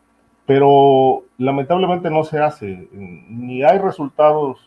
[0.46, 4.58] Pero lamentablemente no se hace, ni hay resultados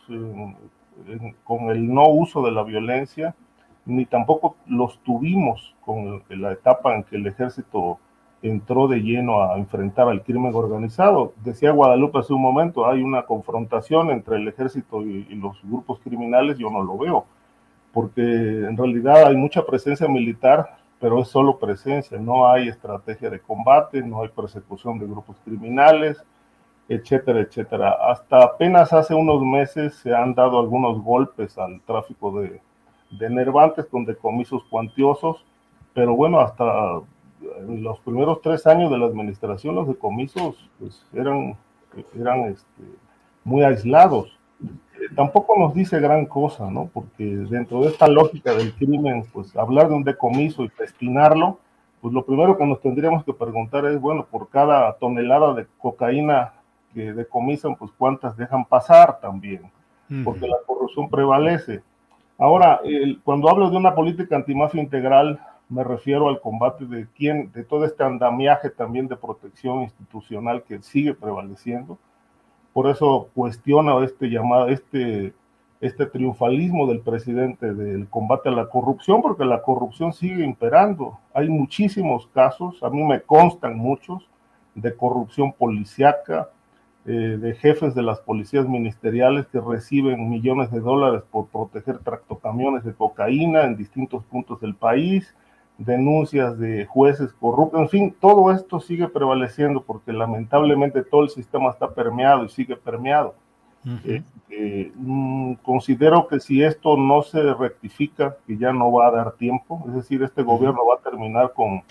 [1.44, 3.34] con el no uso de la violencia,
[3.84, 7.98] ni tampoco los tuvimos con la etapa en que el ejército
[8.48, 11.32] entró de lleno a enfrentar al crimen organizado.
[11.44, 16.58] Decía Guadalupe hace un momento, hay una confrontación entre el ejército y, los grupos criminales,
[16.58, 17.26] yo no lo veo,
[17.92, 23.40] porque en realidad hay mucha presencia militar, pero es solo presencia, no hay estrategia de
[23.40, 26.22] combate, no hay persecución de grupos criminales,
[26.88, 27.96] etcétera, etcétera.
[28.10, 32.60] Hasta apenas hace unos meses se han dado algunos golpes al tráfico de,
[33.10, 35.44] de nervantes con decomisos cuantiosos,
[35.94, 37.00] pero bueno, hasta
[37.40, 41.56] los primeros tres años de la administración los decomisos pues, eran,
[42.18, 42.82] eran este,
[43.44, 44.36] muy aislados.
[44.60, 46.88] Eh, tampoco nos dice gran cosa, ¿no?
[46.92, 51.58] Porque dentro de esta lógica del crimen, pues hablar de un decomiso y destinarlo,
[52.00, 56.54] pues lo primero que nos tendríamos que preguntar es, bueno, por cada tonelada de cocaína
[56.94, 59.70] que decomisan, pues cuántas dejan pasar también,
[60.24, 61.82] porque la corrupción prevalece.
[62.38, 62.80] Ahora,
[63.24, 67.84] cuando hablo de una política antimafia integral, me refiero al combate de quién, de todo
[67.84, 71.98] este andamiaje también de protección institucional que sigue prevaleciendo.
[72.72, 75.34] Por eso cuestiono este llamado, este,
[75.80, 81.18] este triunfalismo del presidente del combate a la corrupción, porque la corrupción sigue imperando.
[81.34, 84.28] Hay muchísimos casos, a mí me constan muchos,
[84.74, 86.50] de corrupción policiaca,
[87.06, 92.84] eh, de jefes de las policías ministeriales que reciben millones de dólares por proteger tractocamiones
[92.84, 95.34] de cocaína en distintos puntos del país,
[95.78, 101.70] denuncias de jueces corruptos, en fin, todo esto sigue prevaleciendo porque lamentablemente todo el sistema
[101.70, 103.34] está permeado y sigue permeado.
[104.04, 104.20] Eh,
[104.50, 109.32] eh, mm, considero que si esto no se rectifica, que ya no va a dar
[109.32, 111.84] tiempo, es decir, este gobierno va a terminar con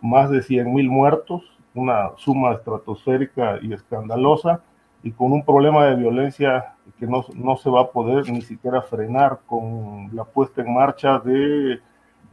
[0.00, 1.42] más de 100 mil muertos,
[1.74, 4.60] una suma estratosférica y escandalosa,
[5.02, 8.82] y con un problema de violencia que no, no se va a poder ni siquiera
[8.82, 11.80] frenar con la puesta en marcha de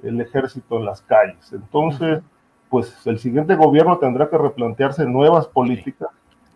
[0.04, 1.52] el ejército en las calles.
[1.52, 2.22] Entonces,
[2.70, 6.10] pues el siguiente gobierno tendrá que replantearse nuevas políticas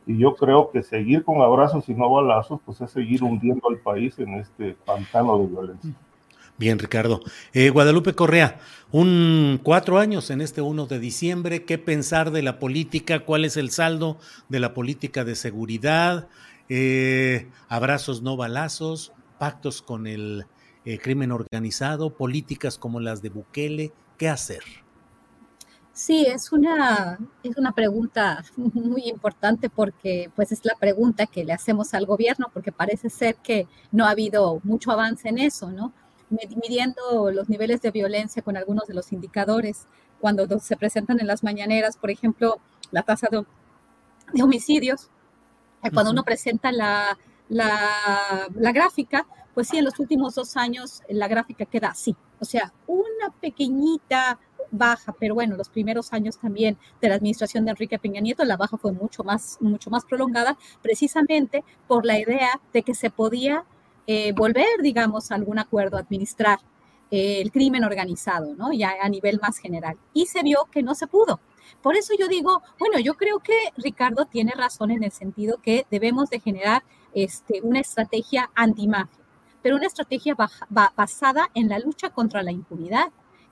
[0.05, 3.77] y yo creo que seguir con abrazos y no balazos, pues es seguir hundiendo al
[3.77, 5.93] país en este pantano de violencia.
[6.57, 7.21] Bien, Ricardo.
[7.53, 8.59] Eh, Guadalupe Correa,
[8.91, 11.65] un cuatro años en este 1 de diciembre.
[11.65, 13.21] ¿Qué pensar de la política?
[13.21, 14.17] ¿Cuál es el saldo
[14.49, 16.27] de la política de seguridad?
[16.69, 20.45] Eh, abrazos, no balazos, pactos con el
[20.85, 24.63] eh, crimen organizado, políticas como las de Bukele, ¿qué hacer?
[25.93, 31.53] Sí, es una, es una pregunta muy importante porque pues es la pregunta que le
[31.53, 35.93] hacemos al gobierno porque parece ser que no ha habido mucho avance en eso, ¿no?
[36.29, 39.85] Midiendo los niveles de violencia con algunos de los indicadores,
[40.19, 42.59] cuando se presentan en las mañaneras, por ejemplo,
[42.89, 43.45] la tasa de,
[44.33, 45.09] de homicidios,
[45.83, 47.17] eh, cuando uno presenta la,
[47.49, 52.15] la, la, gráfica, pues sí, en los últimos dos años la gráfica queda así.
[52.39, 54.39] O sea, una pequeñita
[54.71, 58.57] baja, pero bueno, los primeros años también de la administración de Enrique Peña Nieto, la
[58.57, 63.65] baja fue mucho más, mucho más prolongada, precisamente por la idea de que se podía
[64.07, 66.59] eh, volver, digamos, a algún acuerdo, administrar
[67.11, 68.73] eh, el crimen organizado, ¿no?
[68.73, 69.97] Ya a nivel más general.
[70.13, 71.39] Y se vio que no se pudo.
[71.83, 75.85] Por eso yo digo, bueno, yo creo que Ricardo tiene razón en el sentido que
[75.91, 76.83] debemos de generar
[77.13, 79.22] este, una estrategia antimafia
[79.63, 80.35] pero una estrategia
[80.69, 83.07] basada en la lucha contra la impunidad.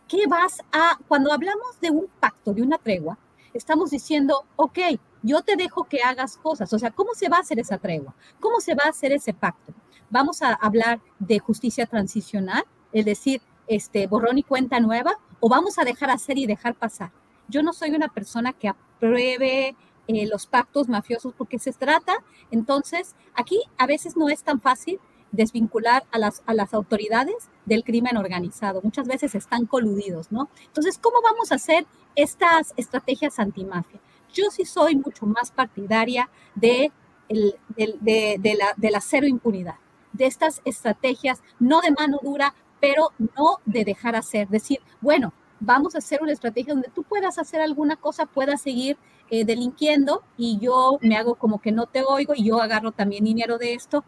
[0.08, 3.18] ¿Qué vas a, cuando hablamos de un pacto, de una tregua,
[3.54, 4.78] estamos diciendo, ok,
[5.24, 6.72] yo te dejo que hagas cosas.
[6.74, 8.14] O sea, ¿cómo se va a hacer esa tregua?
[8.42, 9.74] ¿Cómo se va a hacer ese pacto?
[10.10, 15.80] Vamos a hablar de justicia transicional, es decir, este, borrón y cuenta nueva, o vamos
[15.80, 17.12] a dejar hacer y dejar pasar.
[17.48, 19.76] Yo no soy una persona que apruebe
[20.08, 22.16] eh, los pactos mafiosos porque se trata,
[22.50, 25.00] entonces, aquí a veces no es tan fácil
[25.32, 28.82] desvincular a las, a las autoridades del crimen organizado.
[28.84, 30.50] Muchas veces están coludidos, ¿no?
[30.66, 34.00] Entonces, ¿cómo vamos a hacer estas estrategias antimafia?
[34.34, 36.92] Yo sí soy mucho más partidaria de,
[37.30, 39.76] el, de, de, la, de la cero impunidad,
[40.14, 44.48] de estas estrategias, no de mano dura, pero no de dejar hacer.
[44.50, 48.98] Decir, bueno, vamos a hacer una estrategia donde tú puedas hacer alguna cosa, puedas seguir
[49.30, 53.24] eh, delinquiendo y yo me hago como que no te oigo y yo agarro también
[53.24, 54.04] dinero de esto.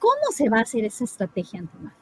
[0.00, 1.96] ¿Cómo se va a hacer esa estrategia antimafia?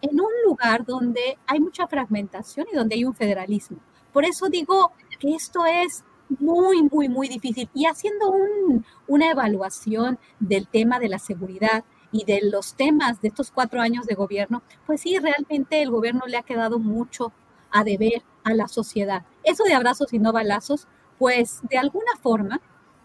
[0.00, 3.78] En un lugar donde hay mucha fragmentación y donde hay un federalismo.
[4.12, 6.04] Por eso digo que esto es
[6.38, 7.68] muy, muy, muy difícil.
[7.74, 8.32] Y haciendo
[9.08, 14.06] una evaluación del tema de la seguridad y de los temas de estos cuatro años
[14.06, 17.32] de gobierno, pues sí, realmente el gobierno le ha quedado mucho
[17.70, 19.24] a deber a la sociedad.
[19.42, 20.86] Eso de abrazos y no balazos,
[21.18, 22.60] pues de alguna forma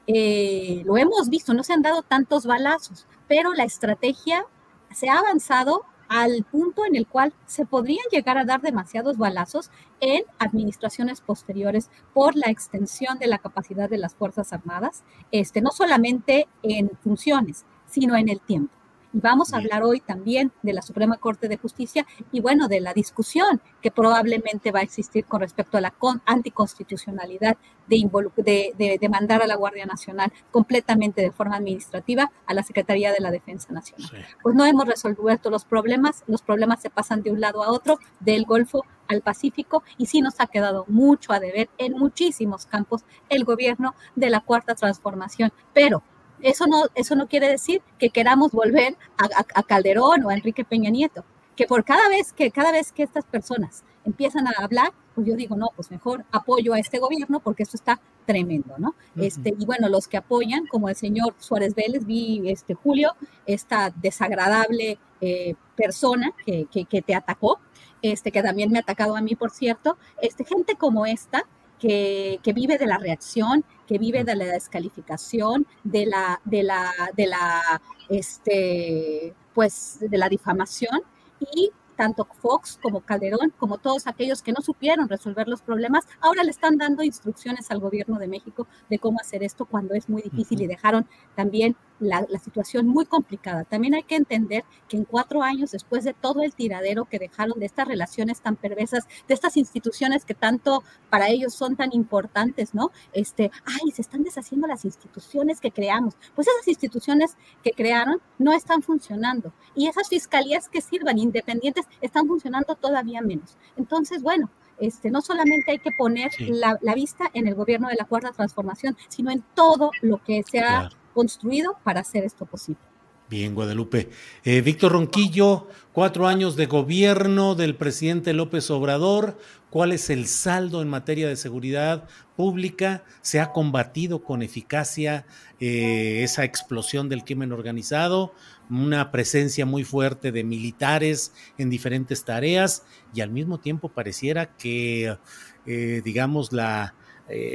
[0.07, 4.45] eh, lo hemos visto, no se han dado tantos balazos, pero la estrategia
[4.91, 9.71] se ha avanzado al punto en el cual se podrían llegar a dar demasiados balazos
[9.99, 15.71] en administraciones posteriores por la extensión de la capacidad de las Fuerzas Armadas, este, no
[15.71, 18.73] solamente en funciones, sino en el tiempo.
[19.15, 22.81] Y vamos a hablar hoy también de la Suprema Corte de Justicia y bueno, de
[22.81, 25.93] la discusión que probablemente va a existir con respecto a la
[26.25, 27.55] anticonstitucionalidad
[27.87, 33.21] de, de, mandar a la Guardia Nacional completamente de forma administrativa a la Secretaría de
[33.21, 34.11] la Defensa Nacional.
[34.43, 37.99] Pues no hemos resuelto los problemas, los problemas se pasan de un lado a otro,
[38.19, 43.05] del Golfo al Pacífico y sí nos ha quedado mucho a deber en muchísimos campos
[43.29, 45.53] el gobierno de la Cuarta Transformación.
[45.73, 46.03] Pero
[46.41, 50.89] eso no, eso no quiere decir que queramos volver a, Calderón o a Enrique Peña
[50.89, 51.23] Nieto,
[51.55, 55.35] que por cada vez que, cada vez que estas personas empiezan a hablar, pues yo
[55.35, 58.95] digo, no, pues mejor apoyo a este gobierno porque esto está tremendo, ¿no?
[59.15, 63.13] este, y bueno, los que apoyan, como el señor Suárez Vélez, vi este Julio,
[63.45, 67.59] esta desagradable eh, persona que, que, que, te atacó,
[68.01, 71.45] este, que también me ha atacado a mí, por cierto, este, gente como esta,
[71.79, 77.27] que, vive de la reacción, que vive de la descalificación, de la, de la, de
[77.27, 81.01] la, este, pues, de la difamación.
[81.39, 86.43] Y tanto Fox como Calderón, como todos aquellos que no supieron resolver los problemas, ahora
[86.43, 90.21] le están dando instrucciones al gobierno de México de cómo hacer esto cuando es muy
[90.21, 93.63] difícil y dejaron también la, situación muy complicada.
[93.63, 97.59] También hay que entender que en cuatro años, después de todo el tiradero que dejaron
[97.59, 102.73] de estas relaciones tan perversas, de estas instituciones que tanto para ellos son tan importantes,
[102.73, 102.91] ¿no?
[103.13, 106.15] Este, ay, se están deshaciendo las instituciones que creamos.
[106.35, 109.53] Pues esas instituciones que crearon no están funcionando.
[109.75, 113.57] Y esas fiscalías que sirvan independientes están funcionando todavía menos.
[113.77, 118.05] Entonces, bueno, este, no solamente hay que poner la, vista en el gobierno de la
[118.05, 122.81] cuarta transformación, sino en todo lo que se ha construido para hacer esto posible.
[123.27, 124.09] Bien, Guadalupe.
[124.43, 129.39] Eh, Víctor Ronquillo, cuatro años de gobierno del presidente López Obrador.
[129.71, 133.03] ¿Cuál es el saldo en materia de seguridad pública?
[133.23, 135.25] ¿Se ha combatido con eficacia
[135.59, 138.31] eh, esa explosión del crimen organizado?
[138.69, 145.17] Una presencia muy fuerte de militares en diferentes tareas y al mismo tiempo pareciera que,
[145.65, 146.93] eh, digamos, la,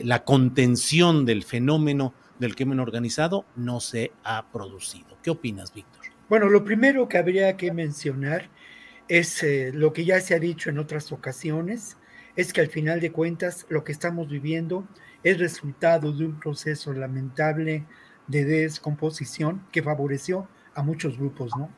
[0.03, 5.17] la contención del fenómeno del crimen organizado no se ha producido.
[5.23, 6.01] ¿Qué opinas, Víctor?
[6.29, 8.49] Bueno, lo primero que habría que mencionar
[9.09, 11.97] es eh, lo que ya se ha dicho en otras ocasiones,
[12.37, 14.87] es que al final de cuentas lo que estamos viviendo
[15.23, 17.85] es resultado de un proceso lamentable
[18.29, 21.69] de descomposición que favoreció a muchos grupos, ¿no?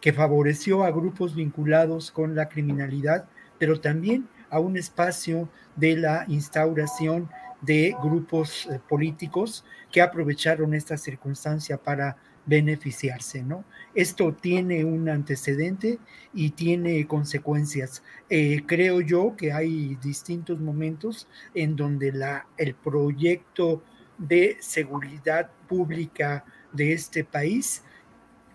[0.00, 6.24] Que favoreció a grupos vinculados con la criminalidad, pero también a un espacio de la
[6.28, 7.28] instauración
[7.60, 13.64] de grupos eh, políticos que aprovecharon esta circunstancia para beneficiarse, ¿no?
[13.94, 15.98] Esto tiene un antecedente
[16.32, 18.02] y tiene consecuencias.
[18.30, 23.82] Eh, creo yo que hay distintos momentos en donde la, el proyecto
[24.16, 27.82] de seguridad pública de este país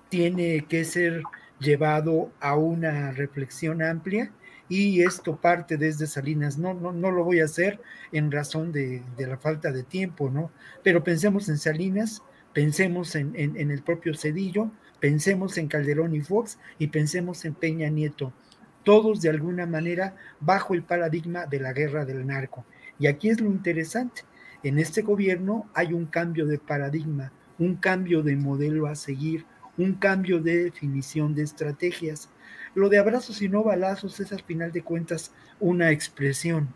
[0.10, 1.22] tiene que ser
[1.60, 4.32] llevado a una reflexión amplia
[4.82, 6.58] y esto parte desde Salinas.
[6.58, 7.80] No, no, no lo voy a hacer
[8.12, 10.52] en razón de, la falta de tiempo, ¿no?
[10.84, 16.58] Pero pensemos en Salinas, pensemos en, en, el propio Cedillo, pensemos en Calderón y Fox
[16.80, 18.34] y pensemos en Peña Nieto,
[18.84, 22.66] todos de alguna manera bajo el paradigma de la guerra del narco.
[23.00, 24.24] Y aquí es lo interesante,
[24.64, 29.46] en este gobierno hay un cambio de paradigma, un cambio de modelo a seguir,
[29.78, 32.30] un cambio de definición de estrategias.
[32.76, 36.70] Lo de abrazos y no balazos es al final de cuentas una expresión,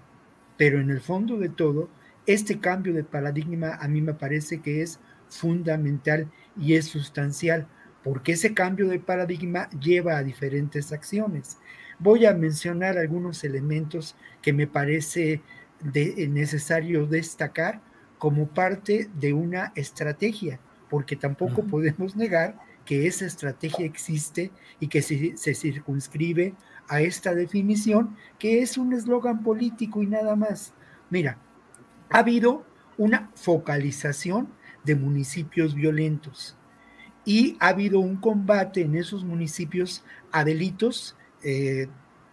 [0.55, 1.89] pero en el fondo de todo,
[2.25, 7.67] este cambio de paradigma a mí me parece que es fundamental y es sustancial,
[8.03, 11.57] porque ese cambio de paradigma lleva a diferentes acciones.
[11.99, 15.41] Voy a mencionar algunos elementos que me parece
[15.83, 17.81] necesario destacar
[18.17, 25.01] como parte de una estrategia, porque tampoco podemos negar que esa estrategia existe y que
[25.01, 26.55] se, circunscribe
[26.87, 30.73] a esta definición, que es un eslogan político y nada más.
[31.09, 31.37] Mira,
[32.09, 32.65] ha habido
[32.97, 34.47] una focalización
[34.85, 36.55] de municipios violentos
[37.25, 41.89] y ha habido un combate en esos municipios a delitos eh,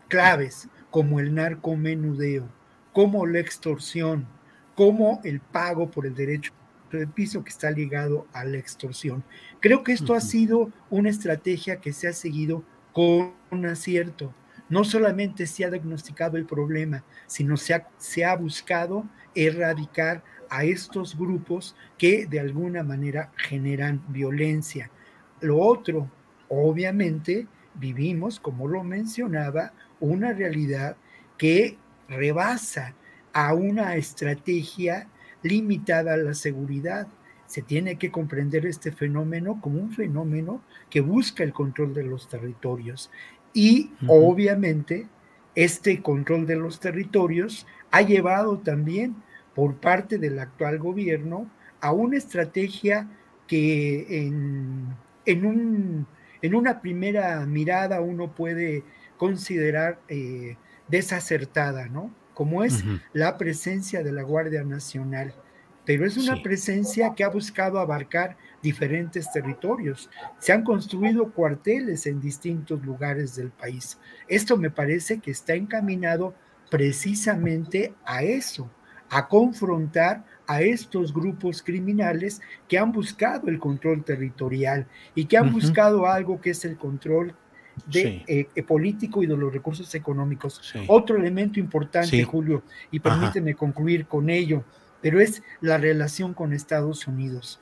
[0.06, 2.48] claves como el narcomenudeo,
[2.92, 4.28] como la extorsión,
[4.76, 6.52] como el pago por el derecho
[6.98, 9.24] de piso que está ligado a la extorsión.
[9.60, 14.34] Creo que esto ha sido una estrategia que se ha seguido con un acierto.
[14.68, 20.64] No solamente se ha diagnosticado el problema, sino se ha, se ha buscado erradicar a
[20.64, 24.90] estos grupos que de alguna manera generan violencia.
[25.40, 26.10] Lo otro,
[26.48, 30.96] obviamente, vivimos, como lo mencionaba, una realidad
[31.36, 31.76] que
[32.08, 32.94] rebasa
[33.32, 35.08] a una estrategia
[35.44, 37.06] limitada la seguridad.
[37.46, 42.28] Se tiene que comprender este fenómeno como un fenómeno que busca el control de los
[42.28, 43.10] territorios.
[43.52, 45.06] Y obviamente
[45.54, 49.14] este control de los territorios ha llevado también
[49.54, 51.48] por parte del actual gobierno
[51.80, 53.08] a una estrategia
[53.46, 56.06] que en, un,
[56.42, 58.82] en una primera mirada uno puede
[59.16, 60.56] considerar eh,
[60.88, 62.10] desacertada, ¿no?
[62.34, 65.32] Como es la presencia de la Guardia Nacional.
[65.86, 70.10] Pero es una presencia que ha buscado abarcar diferentes territorios.
[70.38, 73.98] Se han construido cuarteles en distintos lugares del país.
[74.26, 76.34] Esto me parece que está encaminado
[76.70, 78.70] precisamente a eso,
[79.10, 85.52] a confrontar a estos grupos criminales que han buscado el control territorial y que han
[85.52, 87.36] buscado algo que es el control
[87.86, 90.74] de, eh, político y de los recursos económicos.
[90.86, 94.64] Otro elemento importante, Julio, y permíteme concluir con ello,
[95.00, 97.60] pero es la relación con Estados Unidos.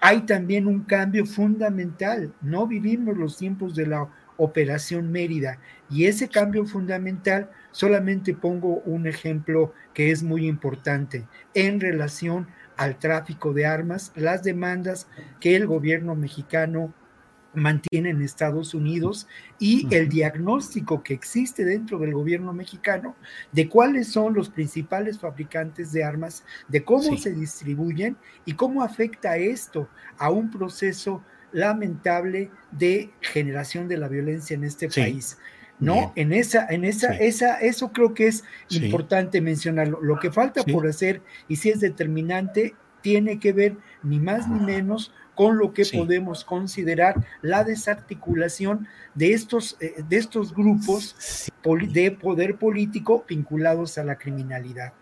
[0.00, 2.32] Hay también un cambio fundamental.
[2.40, 4.08] No vivimos los tiempos de la
[4.38, 5.58] Operación Mérida.
[5.90, 12.48] Y ese cambio fundamental, solamente pongo un ejemplo que es muy importante en relación
[12.78, 15.06] al tráfico de armas, las demandas
[15.40, 16.94] que el gobierno mexicano
[17.54, 19.26] mantiene en Estados Unidos
[19.58, 23.16] y el diagnóstico que existe dentro del gobierno mexicano
[23.52, 29.36] de cuáles son los principales fabricantes de armas, de cómo se distribuyen y cómo afecta
[29.36, 29.88] esto
[30.18, 35.38] a un proceso lamentable de generación de la violencia en este país.
[35.78, 36.12] ¿No?
[36.14, 40.02] En esa, en esa, esa, eso creo que es importante mencionarlo.
[40.02, 44.60] Lo que falta por hacer, y si es determinante, tiene que ver ni más ni
[44.60, 45.10] menos
[45.40, 52.58] con lo que podemos considerar la desarticulación de estos, eh, de estos grupos de poder
[52.58, 54.92] político vinculados a la criminalidad.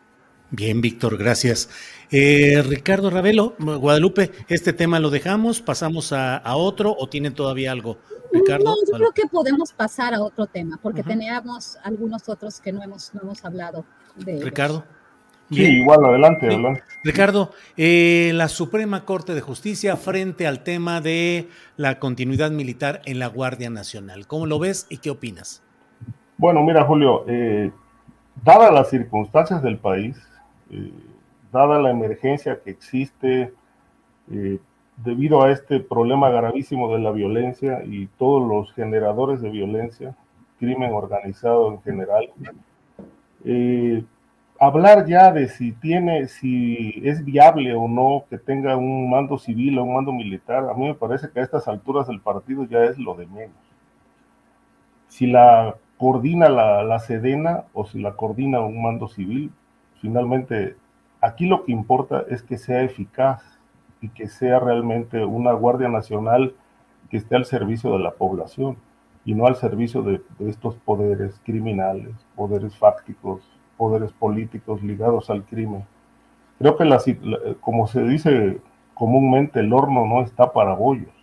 [0.52, 1.68] Bien, Víctor, gracias.
[2.12, 7.98] Eh, Ricardo Ravelo, Guadalupe, este tema lo dejamos, pasamos a, otro o tienen todavía algo.
[8.32, 12.72] Ricardo, no, yo creo que podemos pasar a otro tema porque teníamos algunos otros que
[12.72, 13.84] no hemos, no hemos hablado
[14.14, 14.40] de.
[14.40, 14.84] Ricardo.
[15.50, 16.82] Sí, igual, adelante, adelante.
[17.04, 23.18] Ricardo, eh, la Suprema Corte de Justicia frente al tema de la continuidad militar en
[23.18, 24.26] la Guardia Nacional.
[24.26, 25.62] ¿Cómo lo ves y qué opinas?
[26.36, 27.70] Bueno, mira, Julio, eh,
[28.44, 30.16] dadas las circunstancias del país,
[30.70, 30.92] eh,
[31.52, 33.52] dada la emergencia que existe
[34.30, 34.58] eh,
[34.96, 40.14] debido a este problema gravísimo de la violencia y todos los generadores de violencia,
[40.58, 42.30] crimen organizado en general,
[43.44, 44.04] eh,
[44.58, 49.78] hablar ya de si tiene, si es viable o no que tenga un mando civil
[49.78, 52.84] o un mando militar, a mí me parece que a estas alturas del partido ya
[52.84, 53.56] es lo de menos.
[55.06, 59.52] Si la coordina la, la Sedena o si la coordina un mando civil,
[60.00, 60.76] finalmente
[61.20, 63.42] aquí lo que importa es que sea eficaz
[64.00, 66.54] y que sea realmente una Guardia Nacional
[67.10, 68.76] que esté al servicio de la población
[69.24, 73.42] y no al servicio de, estos poderes criminales, poderes fácticos,
[73.78, 75.86] poderes políticos ligados al crimen.
[76.58, 78.60] Creo que, como se dice
[78.92, 81.14] comúnmente, el horno no está para bollos.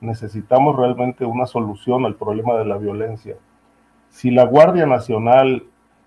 [0.00, 3.36] Necesitamos realmente una solución al problema de la violencia.
[4.08, 5.64] Si la Guardia Nacional,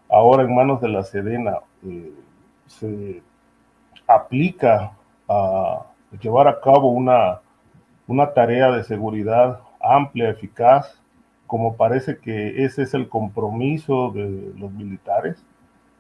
[0.10, 2.14] ahora en manos de la Sedena, eh,
[2.66, 3.22] se
[4.08, 4.94] aplica
[5.28, 5.86] a
[6.22, 7.42] llevar a cabo una,
[8.08, 11.02] una tarea de seguridad amplia, eficaz,
[11.48, 15.44] como parece que ese es el compromiso de los militares,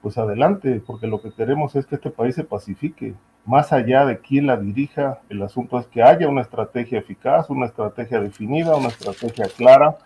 [0.01, 3.13] pues adelante, porque lo que queremos es que este país se pacifique
[3.45, 7.65] más allá de quién la dirija, el asunto es que haya una estrategia eficaz, una
[7.65, 9.97] estrategia definida, una estrategia clara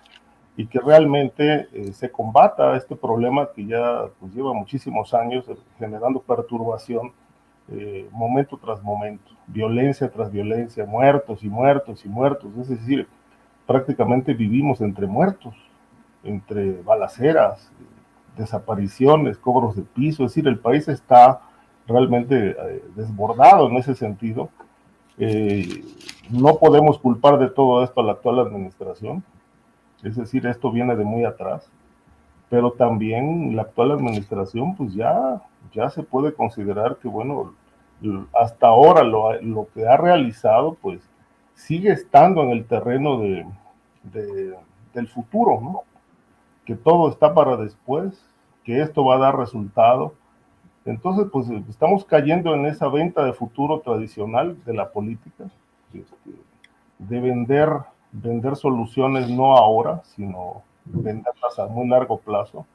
[0.58, 5.46] y que realmente eh, se combata este problema que ya pues, lleva muchísimos años
[5.78, 7.12] generando perturbación
[7.68, 13.08] eh, momento tras momento, violencia tras violencia, muertos y muertos y muertos, es decir,
[13.66, 15.56] prácticamente vivimos entre muertos,
[16.24, 17.72] entre balaceras,
[18.38, 21.42] desapariciones, cobros de piso, es decir, el país está
[21.88, 24.50] realmente eh, desbordado en ese sentido.
[25.18, 25.84] Eh,
[26.30, 29.24] no podemos culpar de todo esto a la actual administración,
[30.04, 31.70] es decir, esto viene de muy atrás,
[32.50, 35.42] pero también la actual administración pues ya,
[35.74, 37.54] ya se puede considerar que, bueno,
[38.34, 41.02] hasta ahora lo, lo que ha realizado pues
[41.56, 43.46] sigue estando en el terreno de,
[44.94, 45.84] del futuro, ¿no?
[46.66, 48.20] Que todo está para después,
[48.64, 50.14] que esto va a dar resultado
[50.86, 55.46] entonces, pues estamos cayendo en esa venta de futuro tradicional de la política,
[55.92, 56.32] este,
[57.00, 57.70] de vender,
[58.12, 62.68] vender soluciones no ahora, sino venderlas a muy largo plazo,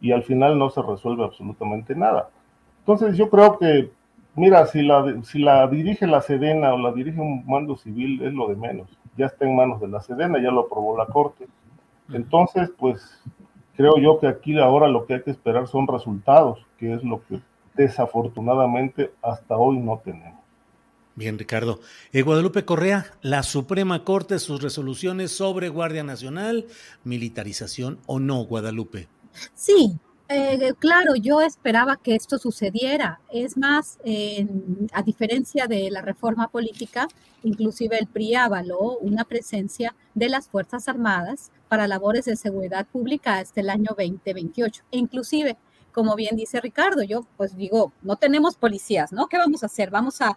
[0.00, 2.30] y al final no se resuelve absolutamente nada.
[2.80, 3.90] Entonces, yo creo que,
[4.36, 8.32] mira, si la, si la dirige la Sedena o la dirige un mando civil, es
[8.32, 8.96] lo de menos.
[9.16, 11.48] Ya está en manos de la Sedena, ya lo aprobó la Corte.
[12.12, 13.00] Entonces, pues
[13.76, 17.22] creo yo que aquí ahora lo que hay que esperar son resultados, que es lo
[17.26, 17.40] que
[17.74, 20.44] desafortunadamente hasta hoy no tenemos.
[21.16, 21.80] Bien, Ricardo.
[22.12, 26.66] Eh, Guadalupe Correa, la Suprema Corte, sus resoluciones sobre Guardia Nacional,
[27.04, 29.08] militarización o no, Guadalupe.
[29.54, 29.96] Sí,
[30.28, 33.20] eh, claro, yo esperaba que esto sucediera.
[33.32, 33.98] Es más,
[34.92, 37.06] a diferencia de la reforma política,
[37.44, 43.38] inclusive el PRI avaló una presencia de las Fuerzas Armadas para labores de seguridad pública
[43.38, 44.84] hasta el año 2028.
[44.92, 45.56] E inclusive,
[45.90, 49.26] como bien dice Ricardo, yo pues digo, no tenemos policías, ¿no?
[49.26, 49.90] ¿Qué vamos a hacer?
[49.90, 50.36] ¿Vamos a,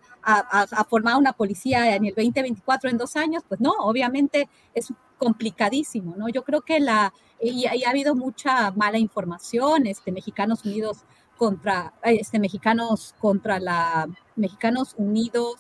[0.90, 3.44] formar una policía en el 2024 en dos años?
[3.48, 6.28] Pues no, obviamente es complicadísimo, ¿no?
[6.28, 11.06] Yo creo que la, y, ha habido mucha mala información, este, Mexicanos Unidos
[11.38, 15.60] contra, este, Mexicanos contra la, Mexicanos Unidos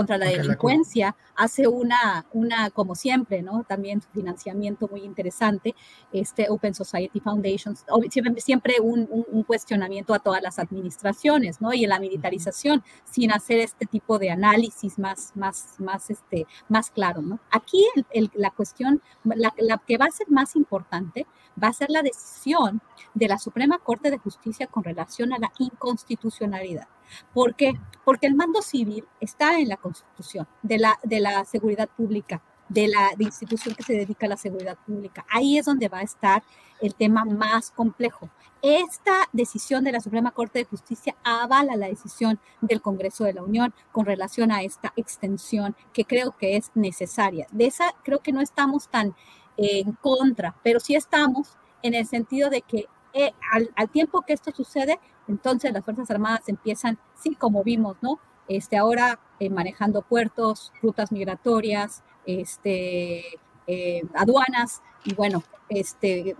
[0.00, 3.64] contra la delincuencia, hace una, una, como siempre, ¿no?
[3.64, 5.74] También su financiamiento muy interesante,
[6.10, 11.74] este Open Society Foundations, siempre, siempre un, un, cuestionamiento a todas las administraciones, ¿no?
[11.74, 16.90] Y en la militarización, sin hacer este tipo de análisis más, más, más, este, más
[16.90, 17.38] claro, ¿no?
[17.50, 21.26] Aquí el, la cuestión, la, la que va a ser más importante
[21.62, 22.80] va a ser la decisión
[23.12, 26.88] de la Suprema Corte de Justicia con relación a la inconstitucionalidad.
[27.32, 27.74] ¿Por qué?
[28.04, 32.88] Porque el mando civil está en la Constitución de la, de la seguridad pública, de
[32.88, 35.26] la institución que se dedica a la seguridad pública.
[35.28, 36.42] Ahí es donde va a estar
[36.80, 38.30] el tema más complejo.
[38.62, 43.42] Esta decisión de la Suprema Corte de Justicia avala la decisión del Congreso de la
[43.42, 47.46] Unión con relación a esta extensión que creo que es necesaria.
[47.52, 49.14] De esa creo que no estamos tan
[49.56, 53.32] en contra, pero sí estamos en el sentido de que eh,
[53.74, 58.20] al, tiempo que esto sucede, entonces las Fuerzas Armadas empiezan, sí, como vimos, ¿no?
[58.48, 63.24] Este, ahora eh, manejando puertos, rutas migratorias, este,
[63.66, 66.36] eh, aduanas y bueno, este,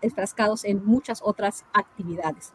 [0.00, 2.52] enfrascados en muchas otras actividades.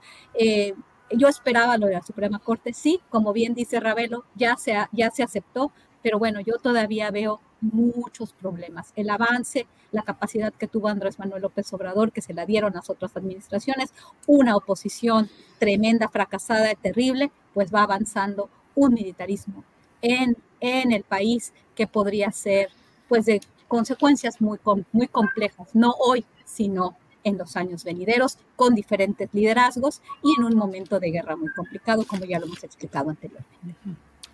[1.12, 5.12] yo esperaba lo de la Suprema Corte, sí, como bien dice Ravelo, ya se, ya
[5.12, 5.72] se aceptó,
[6.04, 8.92] pero bueno, yo todavía veo muchos problemas.
[8.96, 12.90] El avance, la capacidad que tuvo Andrés Manuel López Obrador, que se la dieron las
[12.90, 13.94] otras administraciones,
[14.28, 15.30] una oposición
[15.60, 19.64] tremenda, fracasada terrible, pues va avanzando un militarismo
[20.02, 22.70] en, en el país que podría ser
[23.08, 24.60] pues de consecuencias muy,
[24.92, 30.56] muy complejas, no hoy, sino en los años venideros, con diferentes liderazgos y en un
[30.56, 33.76] momento de guerra muy complicado, como ya lo hemos explicado anteriormente.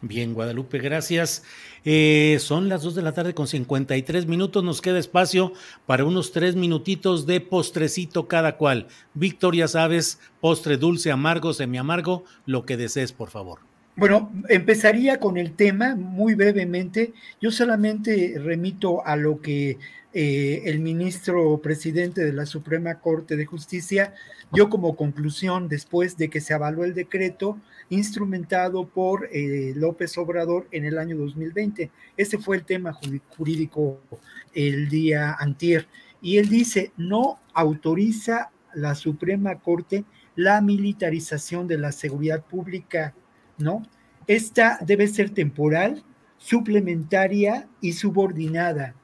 [0.02, 1.44] Bien, Guadalupe, gracias.
[1.84, 4.64] Eh, son las 2 de la tarde con 53 minutos.
[4.64, 5.52] Nos queda espacio
[5.86, 8.88] para unos tres minutitos de postrecito cada cual.
[9.14, 13.69] Víctor, ya sabes, postre dulce, amargo, semiamargo, lo que desees, por favor.
[14.00, 17.12] Bueno, empezaría con el tema muy brevemente.
[17.42, 19.78] Yo solamente remito a lo que
[20.14, 24.14] eh, el ministro presidente de la Suprema Corte de Justicia
[24.54, 27.58] dio como conclusión después de que se avaló el decreto
[27.90, 31.92] instrumentado por eh, López Obrador en el año 2020.
[32.16, 32.98] Ese fue el tema
[33.36, 34.00] jurídico
[34.54, 35.88] el día antier.
[36.22, 40.06] Y él dice, no autoriza la Suprema Corte
[40.38, 43.14] la militarización de la seguridad pública
[43.60, 43.84] ¿no?
[44.28, 46.04] Esta debe ser temporal,
[46.38, 48.96] suplementaria y subordinada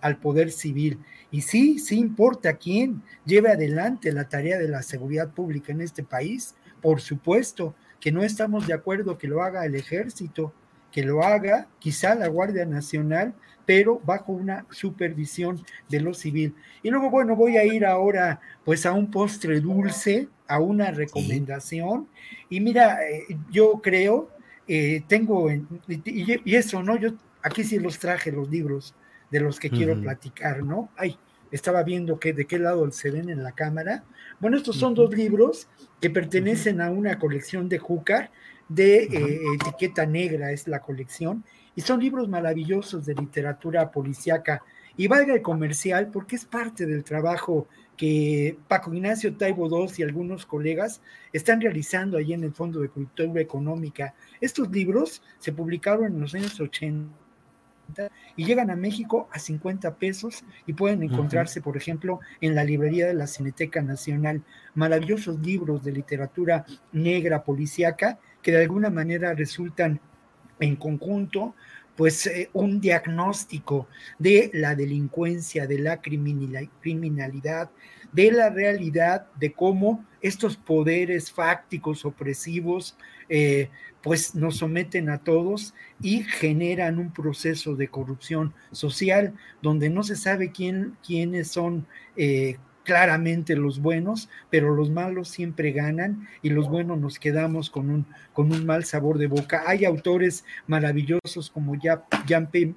[0.00, 0.98] al, poder civil.
[1.30, 6.02] Y sí, sí importa quién lleve adelante la tarea de la seguridad pública en este
[6.02, 10.52] país, por supuesto, que no estamos de acuerdo que lo haga el ejército,
[10.92, 16.54] que lo haga quizá la Guardia Nacional, pero bajo una supervisión de lo civil.
[16.82, 22.08] Y luego, bueno, voy a ir ahora pues a un postre dulce, a una recomendación.
[22.48, 24.30] Y mira, eh, yo creo,
[24.68, 26.96] eh, tengo, y, eso, ¿no?
[26.96, 27.10] Yo
[27.42, 28.94] aquí sí los traje los libros
[29.30, 30.90] de los que quiero platicar, ¿no?
[30.96, 31.18] Ay,
[31.50, 34.04] estaba viendo que, de qué lado se ven en la cámara.
[34.40, 35.68] Bueno, estos son dos libros
[36.00, 38.30] que pertenecen a una colección de Júcar,
[38.68, 41.44] de eh, etiqueta negra es la colección,
[41.74, 44.62] y son libros maravillosos de literatura policíaca.
[44.96, 50.02] Y valga el comercial porque es parte del trabajo que Paco Ignacio Taibo II y
[50.02, 51.00] algunos colegas
[51.32, 54.14] están realizando ahí en el Fondo de Cultura Económica.
[54.40, 57.08] Estos libros se publicaron en los años 80
[58.36, 63.06] y llegan a México a 50 pesos y pueden encontrarse, por ejemplo, en la librería
[63.06, 64.42] de la Cineteca Nacional.
[64.74, 70.00] Maravillosos libros de literatura negra policíaca que de alguna manera resultan
[70.60, 71.54] en conjunto
[71.96, 73.88] pues eh, un diagnóstico
[74.18, 77.70] de la delincuencia, de la criminalidad,
[78.12, 82.96] de la realidad, de cómo estos poderes fácticos opresivos
[83.28, 83.70] eh,
[84.02, 90.14] pues nos someten a todos y generan un proceso de corrupción social donde no se
[90.14, 91.86] sabe quién, quiénes son
[92.16, 97.90] eh, claramente los buenos, pero los malos siempre ganan y los buenos nos quedamos con
[97.90, 99.64] un, con un mal sabor de boca.
[99.66, 102.74] Hay autores maravillosos como J.P.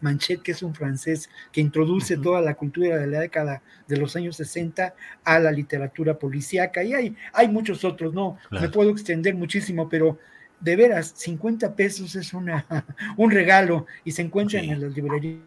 [0.00, 4.16] Manchet, que es un francés que introduce toda la cultura de la década de los
[4.16, 4.92] años 60
[5.24, 10.18] a la literatura policíaca y hay, hay muchos otros, no me puedo extender muchísimo, pero
[10.58, 12.66] de veras, 50 pesos es una,
[13.16, 15.38] un regalo y se encuentran en las librerías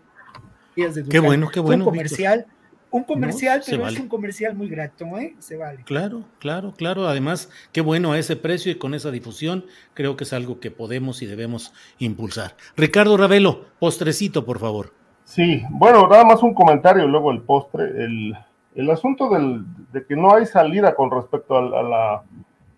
[0.95, 1.83] de Qué bueno, qué bueno.
[1.83, 2.45] Un comercial.
[2.91, 5.35] Un comercial, pero es un comercial muy grato, ¿eh?
[5.37, 5.83] Se vale.
[5.83, 7.07] Claro, claro, claro.
[7.07, 10.71] Además, qué bueno a ese precio y con esa difusión, creo que es algo que
[10.71, 12.55] podemos y debemos impulsar.
[12.75, 14.93] Ricardo Ravelo, postrecito, por favor.
[15.23, 17.83] Sí, bueno, nada más un comentario, luego el postre.
[17.83, 18.35] El,
[18.73, 22.23] el asunto del, de que no hay salida con respecto a, la,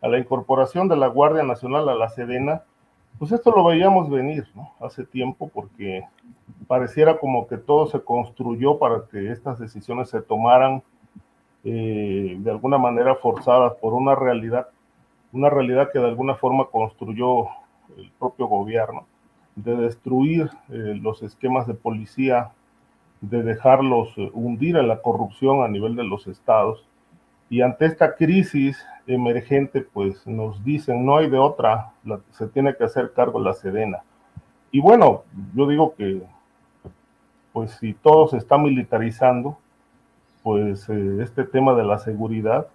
[0.01, 2.63] a la incorporación de la Guardia Nacional a la Sedena,
[3.19, 4.71] pues esto lo veíamos venir, ¿no?
[4.79, 6.03] Hace tiempo, porque
[6.67, 10.83] pareciera como que todo se construyó para que estas decisiones se tomaran
[11.63, 14.69] eh, de alguna manera forzadas por una realidad,
[15.31, 17.45] una realidad que de alguna forma construyó
[17.97, 19.05] el propio gobierno,
[19.55, 22.51] de destruir eh, los esquemas de policía,
[23.21, 26.87] de dejarlos eh, hundir en la corrupción a nivel de los estados.
[27.51, 31.91] Y ante esta crisis emergente, pues nos dicen, no hay de otra,
[32.31, 34.03] se tiene que hacer cargo la Sedena.
[34.71, 35.23] Y bueno,
[35.53, 36.23] yo digo que
[37.51, 39.57] pues si todo se está militarizando,
[40.43, 42.67] pues eh, este tema de la seguridad,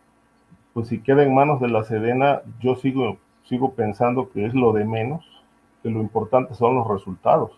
[0.74, 4.74] pues si queda en manos de la Sedena, yo sigo, sigo pensando que es lo
[4.74, 5.24] de menos,
[5.83, 7.53] que lo importante son los resultados.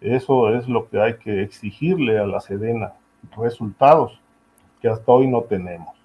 [0.00, 2.94] Eso es lo que hay que exigirle a la Sedena,
[3.36, 4.21] resultados
[4.82, 5.96] que hasta hoy no tenemos.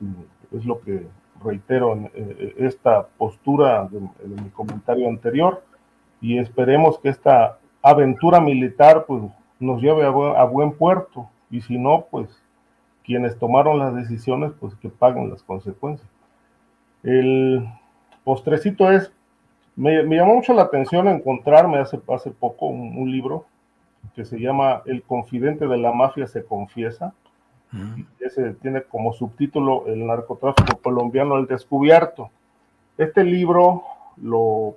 [0.55, 1.07] Es lo que
[1.43, 5.63] reitero en eh, esta postura de mi comentario anterior
[6.21, 9.23] y esperemos que esta aventura militar pues
[9.59, 12.29] nos lleve a buen, puerto y si no, pues
[13.03, 16.09] quienes tomaron las decisiones, pues que paguen las consecuencias.
[17.03, 17.67] El
[18.23, 19.11] postrecito es,
[19.75, 23.45] me, llamó mucho la atención encontrarme hace, hace poco un, libro
[24.15, 27.13] que se llama El confidente de la mafia se confiesa.
[28.19, 32.29] Ese tiene como subtítulo El narcotráfico colombiano al descubierto.
[32.97, 33.83] Este libro
[34.17, 34.75] lo,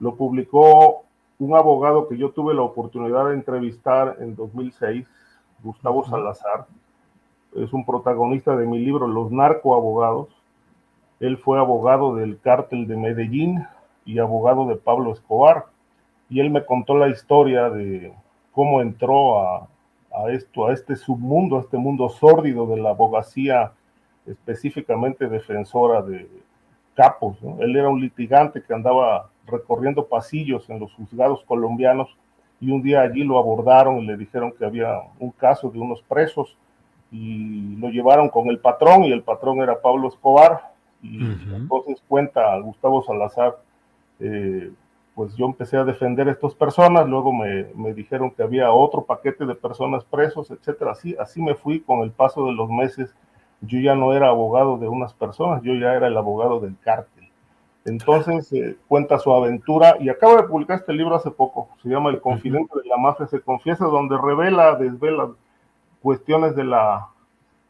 [0.00, 1.04] lo publicó
[1.38, 5.06] un abogado que yo tuve la oportunidad de entrevistar en 2006,
[5.62, 6.66] Gustavo Salazar,
[7.54, 10.28] es un protagonista de mi libro Los narcoabogados.
[11.20, 13.66] Él fue abogado del cártel de Medellín
[14.04, 15.66] y abogado de Pablo Escobar.
[16.28, 18.12] Y él me contó la historia de
[18.52, 19.68] cómo entró a,
[20.30, 23.72] esto, a este submundo, a este mundo sórdido de la abogacía
[24.26, 26.28] específicamente defensora de
[26.94, 27.36] capos.
[27.60, 32.08] Él era un litigante que andaba recorriendo pasillos en los juzgados colombianos
[32.60, 36.02] y un día allí lo abordaron y le dijeron que había un caso de unos
[36.02, 36.56] presos
[37.10, 42.58] y lo llevaron con el patrón y el patrón era Pablo Escobar y entonces cuenta
[42.58, 43.56] Gustavo Salazar,
[44.20, 44.72] eh,
[45.18, 49.02] pues yo empecé a defender a estas personas, luego me, me, dijeron que había otro
[49.02, 53.12] paquete de personas presos, etcétera, así, así me fui con el paso de los meses,
[53.60, 57.28] yo ya no era abogado de unas personas, yo ya era el abogado del cártel.
[57.84, 62.10] Entonces eh, cuenta su aventura y acaba de publicar este libro hace poco, se llama
[62.10, 65.32] El confidente de la mafia se confiesa, donde revela, desvela
[66.00, 67.08] cuestiones de la,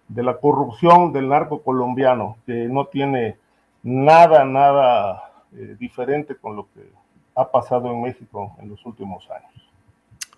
[0.08, 3.38] de la corrupción del narco colombiano, que no tiene
[3.82, 7.07] nada, nada eh, diferente con lo que
[7.38, 9.52] ha pasado en México en los últimos años.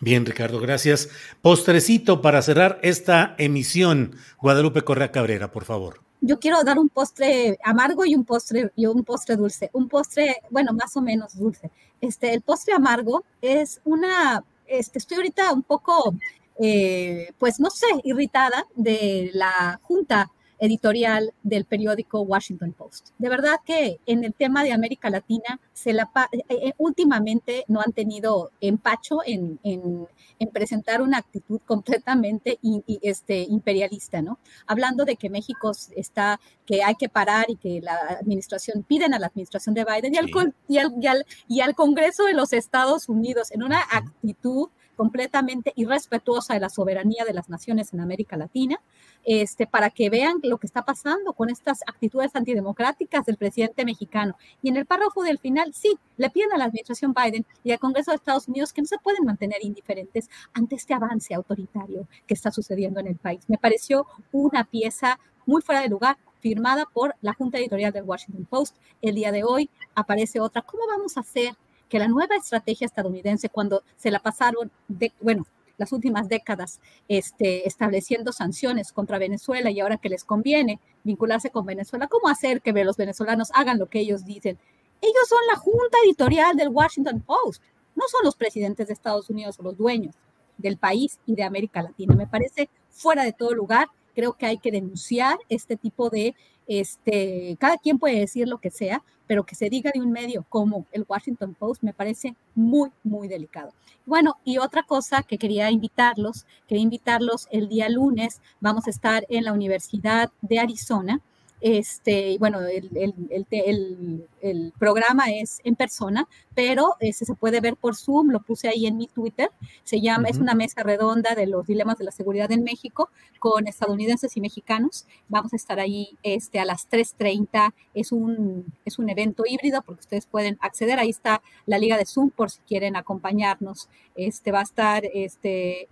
[0.00, 1.08] Bien, Ricardo, gracias.
[1.42, 4.14] Postrecito para cerrar esta emisión.
[4.40, 6.02] Guadalupe Correa Cabrera, por favor.
[6.20, 9.70] Yo quiero dar un postre amargo y un postre y un postre dulce.
[9.72, 11.70] Un postre, bueno, más o menos dulce.
[12.00, 16.14] Este, el postre amargo es una, este, estoy ahorita un poco,
[16.58, 20.30] eh, pues no sé, irritada de la Junta
[20.60, 23.10] editorial del periódico Washington Post.
[23.18, 27.80] De verdad que en el tema de América Latina, se la, eh, eh, últimamente no
[27.80, 30.06] han tenido empacho en, en,
[30.52, 32.58] presentar una actitud completamente
[33.02, 34.38] este, imperialista, ¿no?
[34.66, 39.18] Hablando de que México está, que hay que parar y que la administración, piden a
[39.18, 43.50] la administración de Biden y al, y al, y al Congreso de los Estados Unidos
[43.52, 48.80] en una actitud completamente irrespetuosa de la soberanía de las naciones en América Latina,
[49.24, 54.36] este, para que vean lo que está pasando con estas actitudes antidemocráticas del presidente mexicano.
[54.62, 57.78] Y en el párrafo del final, sí, le piden a la administración Biden y al
[57.78, 62.34] Congreso de Estados Unidos que no se pueden mantener indiferentes ante este avance autoritario que
[62.34, 63.40] está sucediendo en el país.
[63.48, 68.46] Me pareció una pieza muy fuera de lugar, firmada por la Junta Editorial del Washington
[68.46, 68.76] Post.
[69.02, 70.62] El día de hoy aparece otra.
[70.62, 71.54] ¿Cómo vamos a hacer
[71.90, 77.66] que la nueva estrategia estadounidense, cuando se la pasaron, de, bueno, las últimas décadas este,
[77.66, 82.72] estableciendo sanciones contra Venezuela y ahora que les conviene vincularse con Venezuela, ¿cómo hacer que
[82.72, 84.58] los venezolanos hagan lo que ellos dicen?
[85.00, 87.62] Ellos son la junta editorial del Washington Post,
[87.96, 90.14] no son los presidentes de Estados Unidos o los dueños
[90.58, 92.14] del país y de América Latina.
[92.14, 93.88] Me parece fuera de todo lugar.
[94.14, 96.34] Creo que hay que denunciar este tipo de
[96.70, 100.46] este, cada quien puede decir lo que sea, pero que se diga de un medio
[100.48, 103.72] como el Washington Post me parece muy, muy delicado.
[104.06, 109.26] Bueno, y otra cosa que quería invitarlos, quería invitarlos el día lunes, vamos a estar
[109.28, 111.20] en la Universidad de Arizona
[111.60, 117.96] este, bueno, el, el, el, programa es en persona, pero este, se puede ver por
[117.96, 119.50] Zoom, lo puse ahí en mi Twitter.
[119.84, 123.66] Se llama, es una mesa redonda de los dilemas de la seguridad en México con
[123.66, 125.06] estadounidenses y mexicanos.
[125.28, 127.74] Vamos a estar ahí este, a las 3.30.
[127.94, 130.98] Es un, es un evento híbrido porque ustedes pueden acceder.
[130.98, 133.88] Ahí está la liga de Zoom por si quieren acompañarnos.
[134.14, 135.88] Este, va a estar este,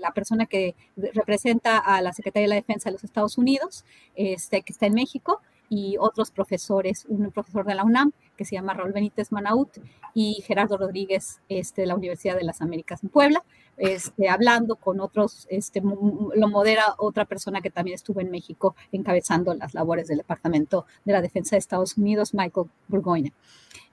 [0.00, 3.84] la persona que representa a la Secretaría de la Defensa de los Estados Unidos,
[4.14, 8.54] este, que está en México y otros profesores, un profesor de la UNAM que se
[8.54, 9.78] llama Raúl Benítez Manaut
[10.14, 13.42] y Gerardo Rodríguez este, de la Universidad de las Américas en Puebla,
[13.76, 19.54] este, hablando con otros, este, lo modera otra persona que también estuvo en México encabezando
[19.54, 23.32] las labores del Departamento de la Defensa de Estados Unidos, Michael Burgoyne,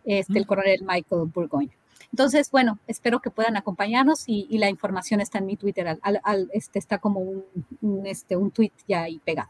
[0.06, 1.76] este, el coronel Michael Burgoyne.
[2.12, 6.78] Entonces, bueno, espero que puedan acompañarnos y, la información está en mi Twitter, al, este,
[6.78, 7.44] está como un,
[7.82, 9.50] un, este, un tweet ya ahí pegado.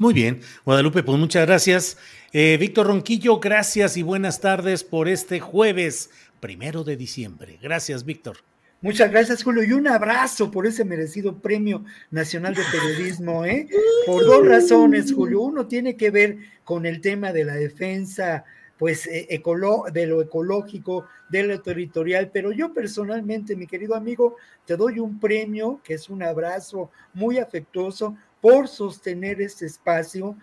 [0.00, 1.98] Muy bien, Guadalupe, pues muchas gracias.
[2.32, 7.58] Eh, Víctor Ronquillo, gracias y buenas tardes por este jueves primero de diciembre.
[7.60, 8.36] Gracias, Víctor.
[8.80, 13.68] Muchas gracias, Julio, y un abrazo por ese merecido Premio Nacional de Periodismo, ¿eh?
[14.06, 15.40] Por dos razones, Julio.
[15.40, 18.44] Uno tiene que ver con el tema de la defensa,
[18.78, 19.26] pues, eh,
[19.92, 25.18] de lo ecológico, de lo territorial, pero yo personalmente, mi querido amigo, te doy un
[25.18, 30.36] premio, que es un abrazo muy afectuoso, por sostener este espacio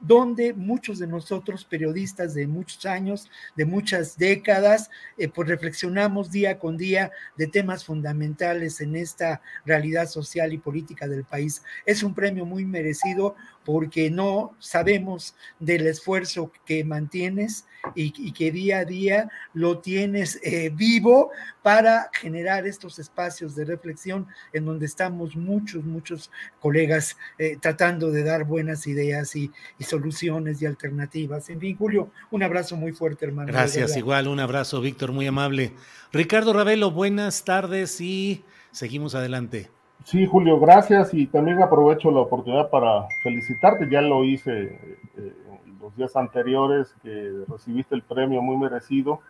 [0.00, 6.58] donde muchos de nosotros, periodistas de muchos años, de muchas décadas, eh, pues reflexionamos día
[6.58, 11.62] con día de temas fundamentales en esta realidad social y política del país.
[11.84, 18.78] Es un premio muy merecido porque no sabemos del esfuerzo que mantienes y, que día
[18.78, 21.30] a día lo tienes eh, vivo
[21.62, 26.30] para generar estos espacios de reflexión en donde estamos muchos, muchos
[26.60, 29.50] colegas eh, tratando de dar buenas ideas y,
[29.80, 31.50] soluciones y alternativas.
[31.50, 33.52] En fin, Julio, un abrazo muy fuerte, hermano.
[33.52, 35.72] Gracias, igual, un abrazo, Víctor, muy amable.
[36.12, 39.70] Ricardo Ravelo, buenas tardes y seguimos adelante.
[40.04, 43.88] Sí, Julio, gracias y también aprovecho la oportunidad para felicitarte.
[43.90, 45.32] Ya lo hice eh,
[45.80, 49.20] los días anteriores que recibiste el premio muy merecido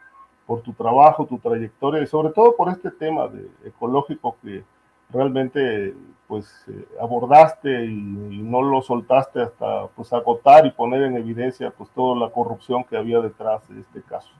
[0.47, 4.65] por tu trabajo, tu trayectoria y sobre todo por este tema de ecológico que
[5.13, 5.95] realmente
[6.27, 11.91] pues eh, abordaste y, no lo soltaste hasta pues agotar y poner en evidencia pues
[11.91, 14.31] toda la corrupción que había detrás de este caso.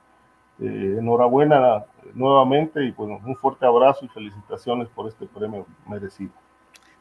[0.61, 6.33] Eh, enhorabuena nuevamente y bueno, un fuerte abrazo y felicitaciones por este premio merecido.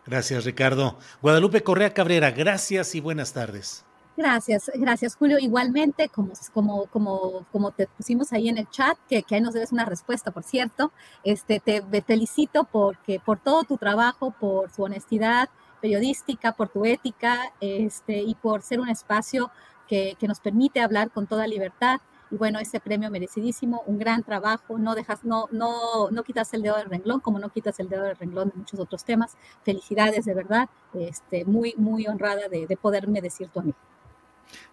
[0.06, 0.98] Gracias, Ricardo.
[1.22, 3.86] Guadalupe Correa Cabrera, gracias y buenas tardes.
[4.16, 5.40] Gracias, gracias Julio.
[5.40, 9.54] Igualmente, como, como, como, como te pusimos ahí en el chat, que, que ahí nos
[9.54, 10.92] debes una respuesta, por cierto,
[11.24, 15.50] este, te felicito porque, por todo tu trabajo, por su honestidad
[15.82, 19.52] periodística, por tu ética este, y por ser un espacio
[19.88, 22.00] que, que nos permite hablar con toda libertad
[22.32, 26.62] y bueno, ese premio merecidísimo, un gran trabajo, no dejas, no, no, no quitas el
[26.62, 29.36] dedo del renglón, como no quitas el dedo del renglón de muchos otros temas.
[29.64, 33.78] Felicidades de verdad, este, muy, muy honrada de, de poderme decir tu amigo.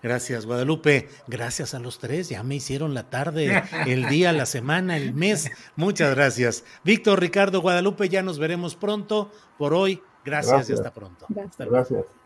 [0.02, 1.09] Gracias, Guadalupe.
[1.26, 2.28] Gracias a los tres.
[2.28, 5.50] Ya me hicieron la tarde, el día, la semana, el mes.
[5.76, 6.64] Muchas gracias.
[6.84, 9.30] Víctor, Ricardo, Guadalupe, ya nos veremos pronto.
[9.59, 10.78] Por hoy, gracias, gracias.
[10.78, 11.26] y hasta pronto.
[11.28, 11.68] Gracias.
[11.68, 12.26] gracias.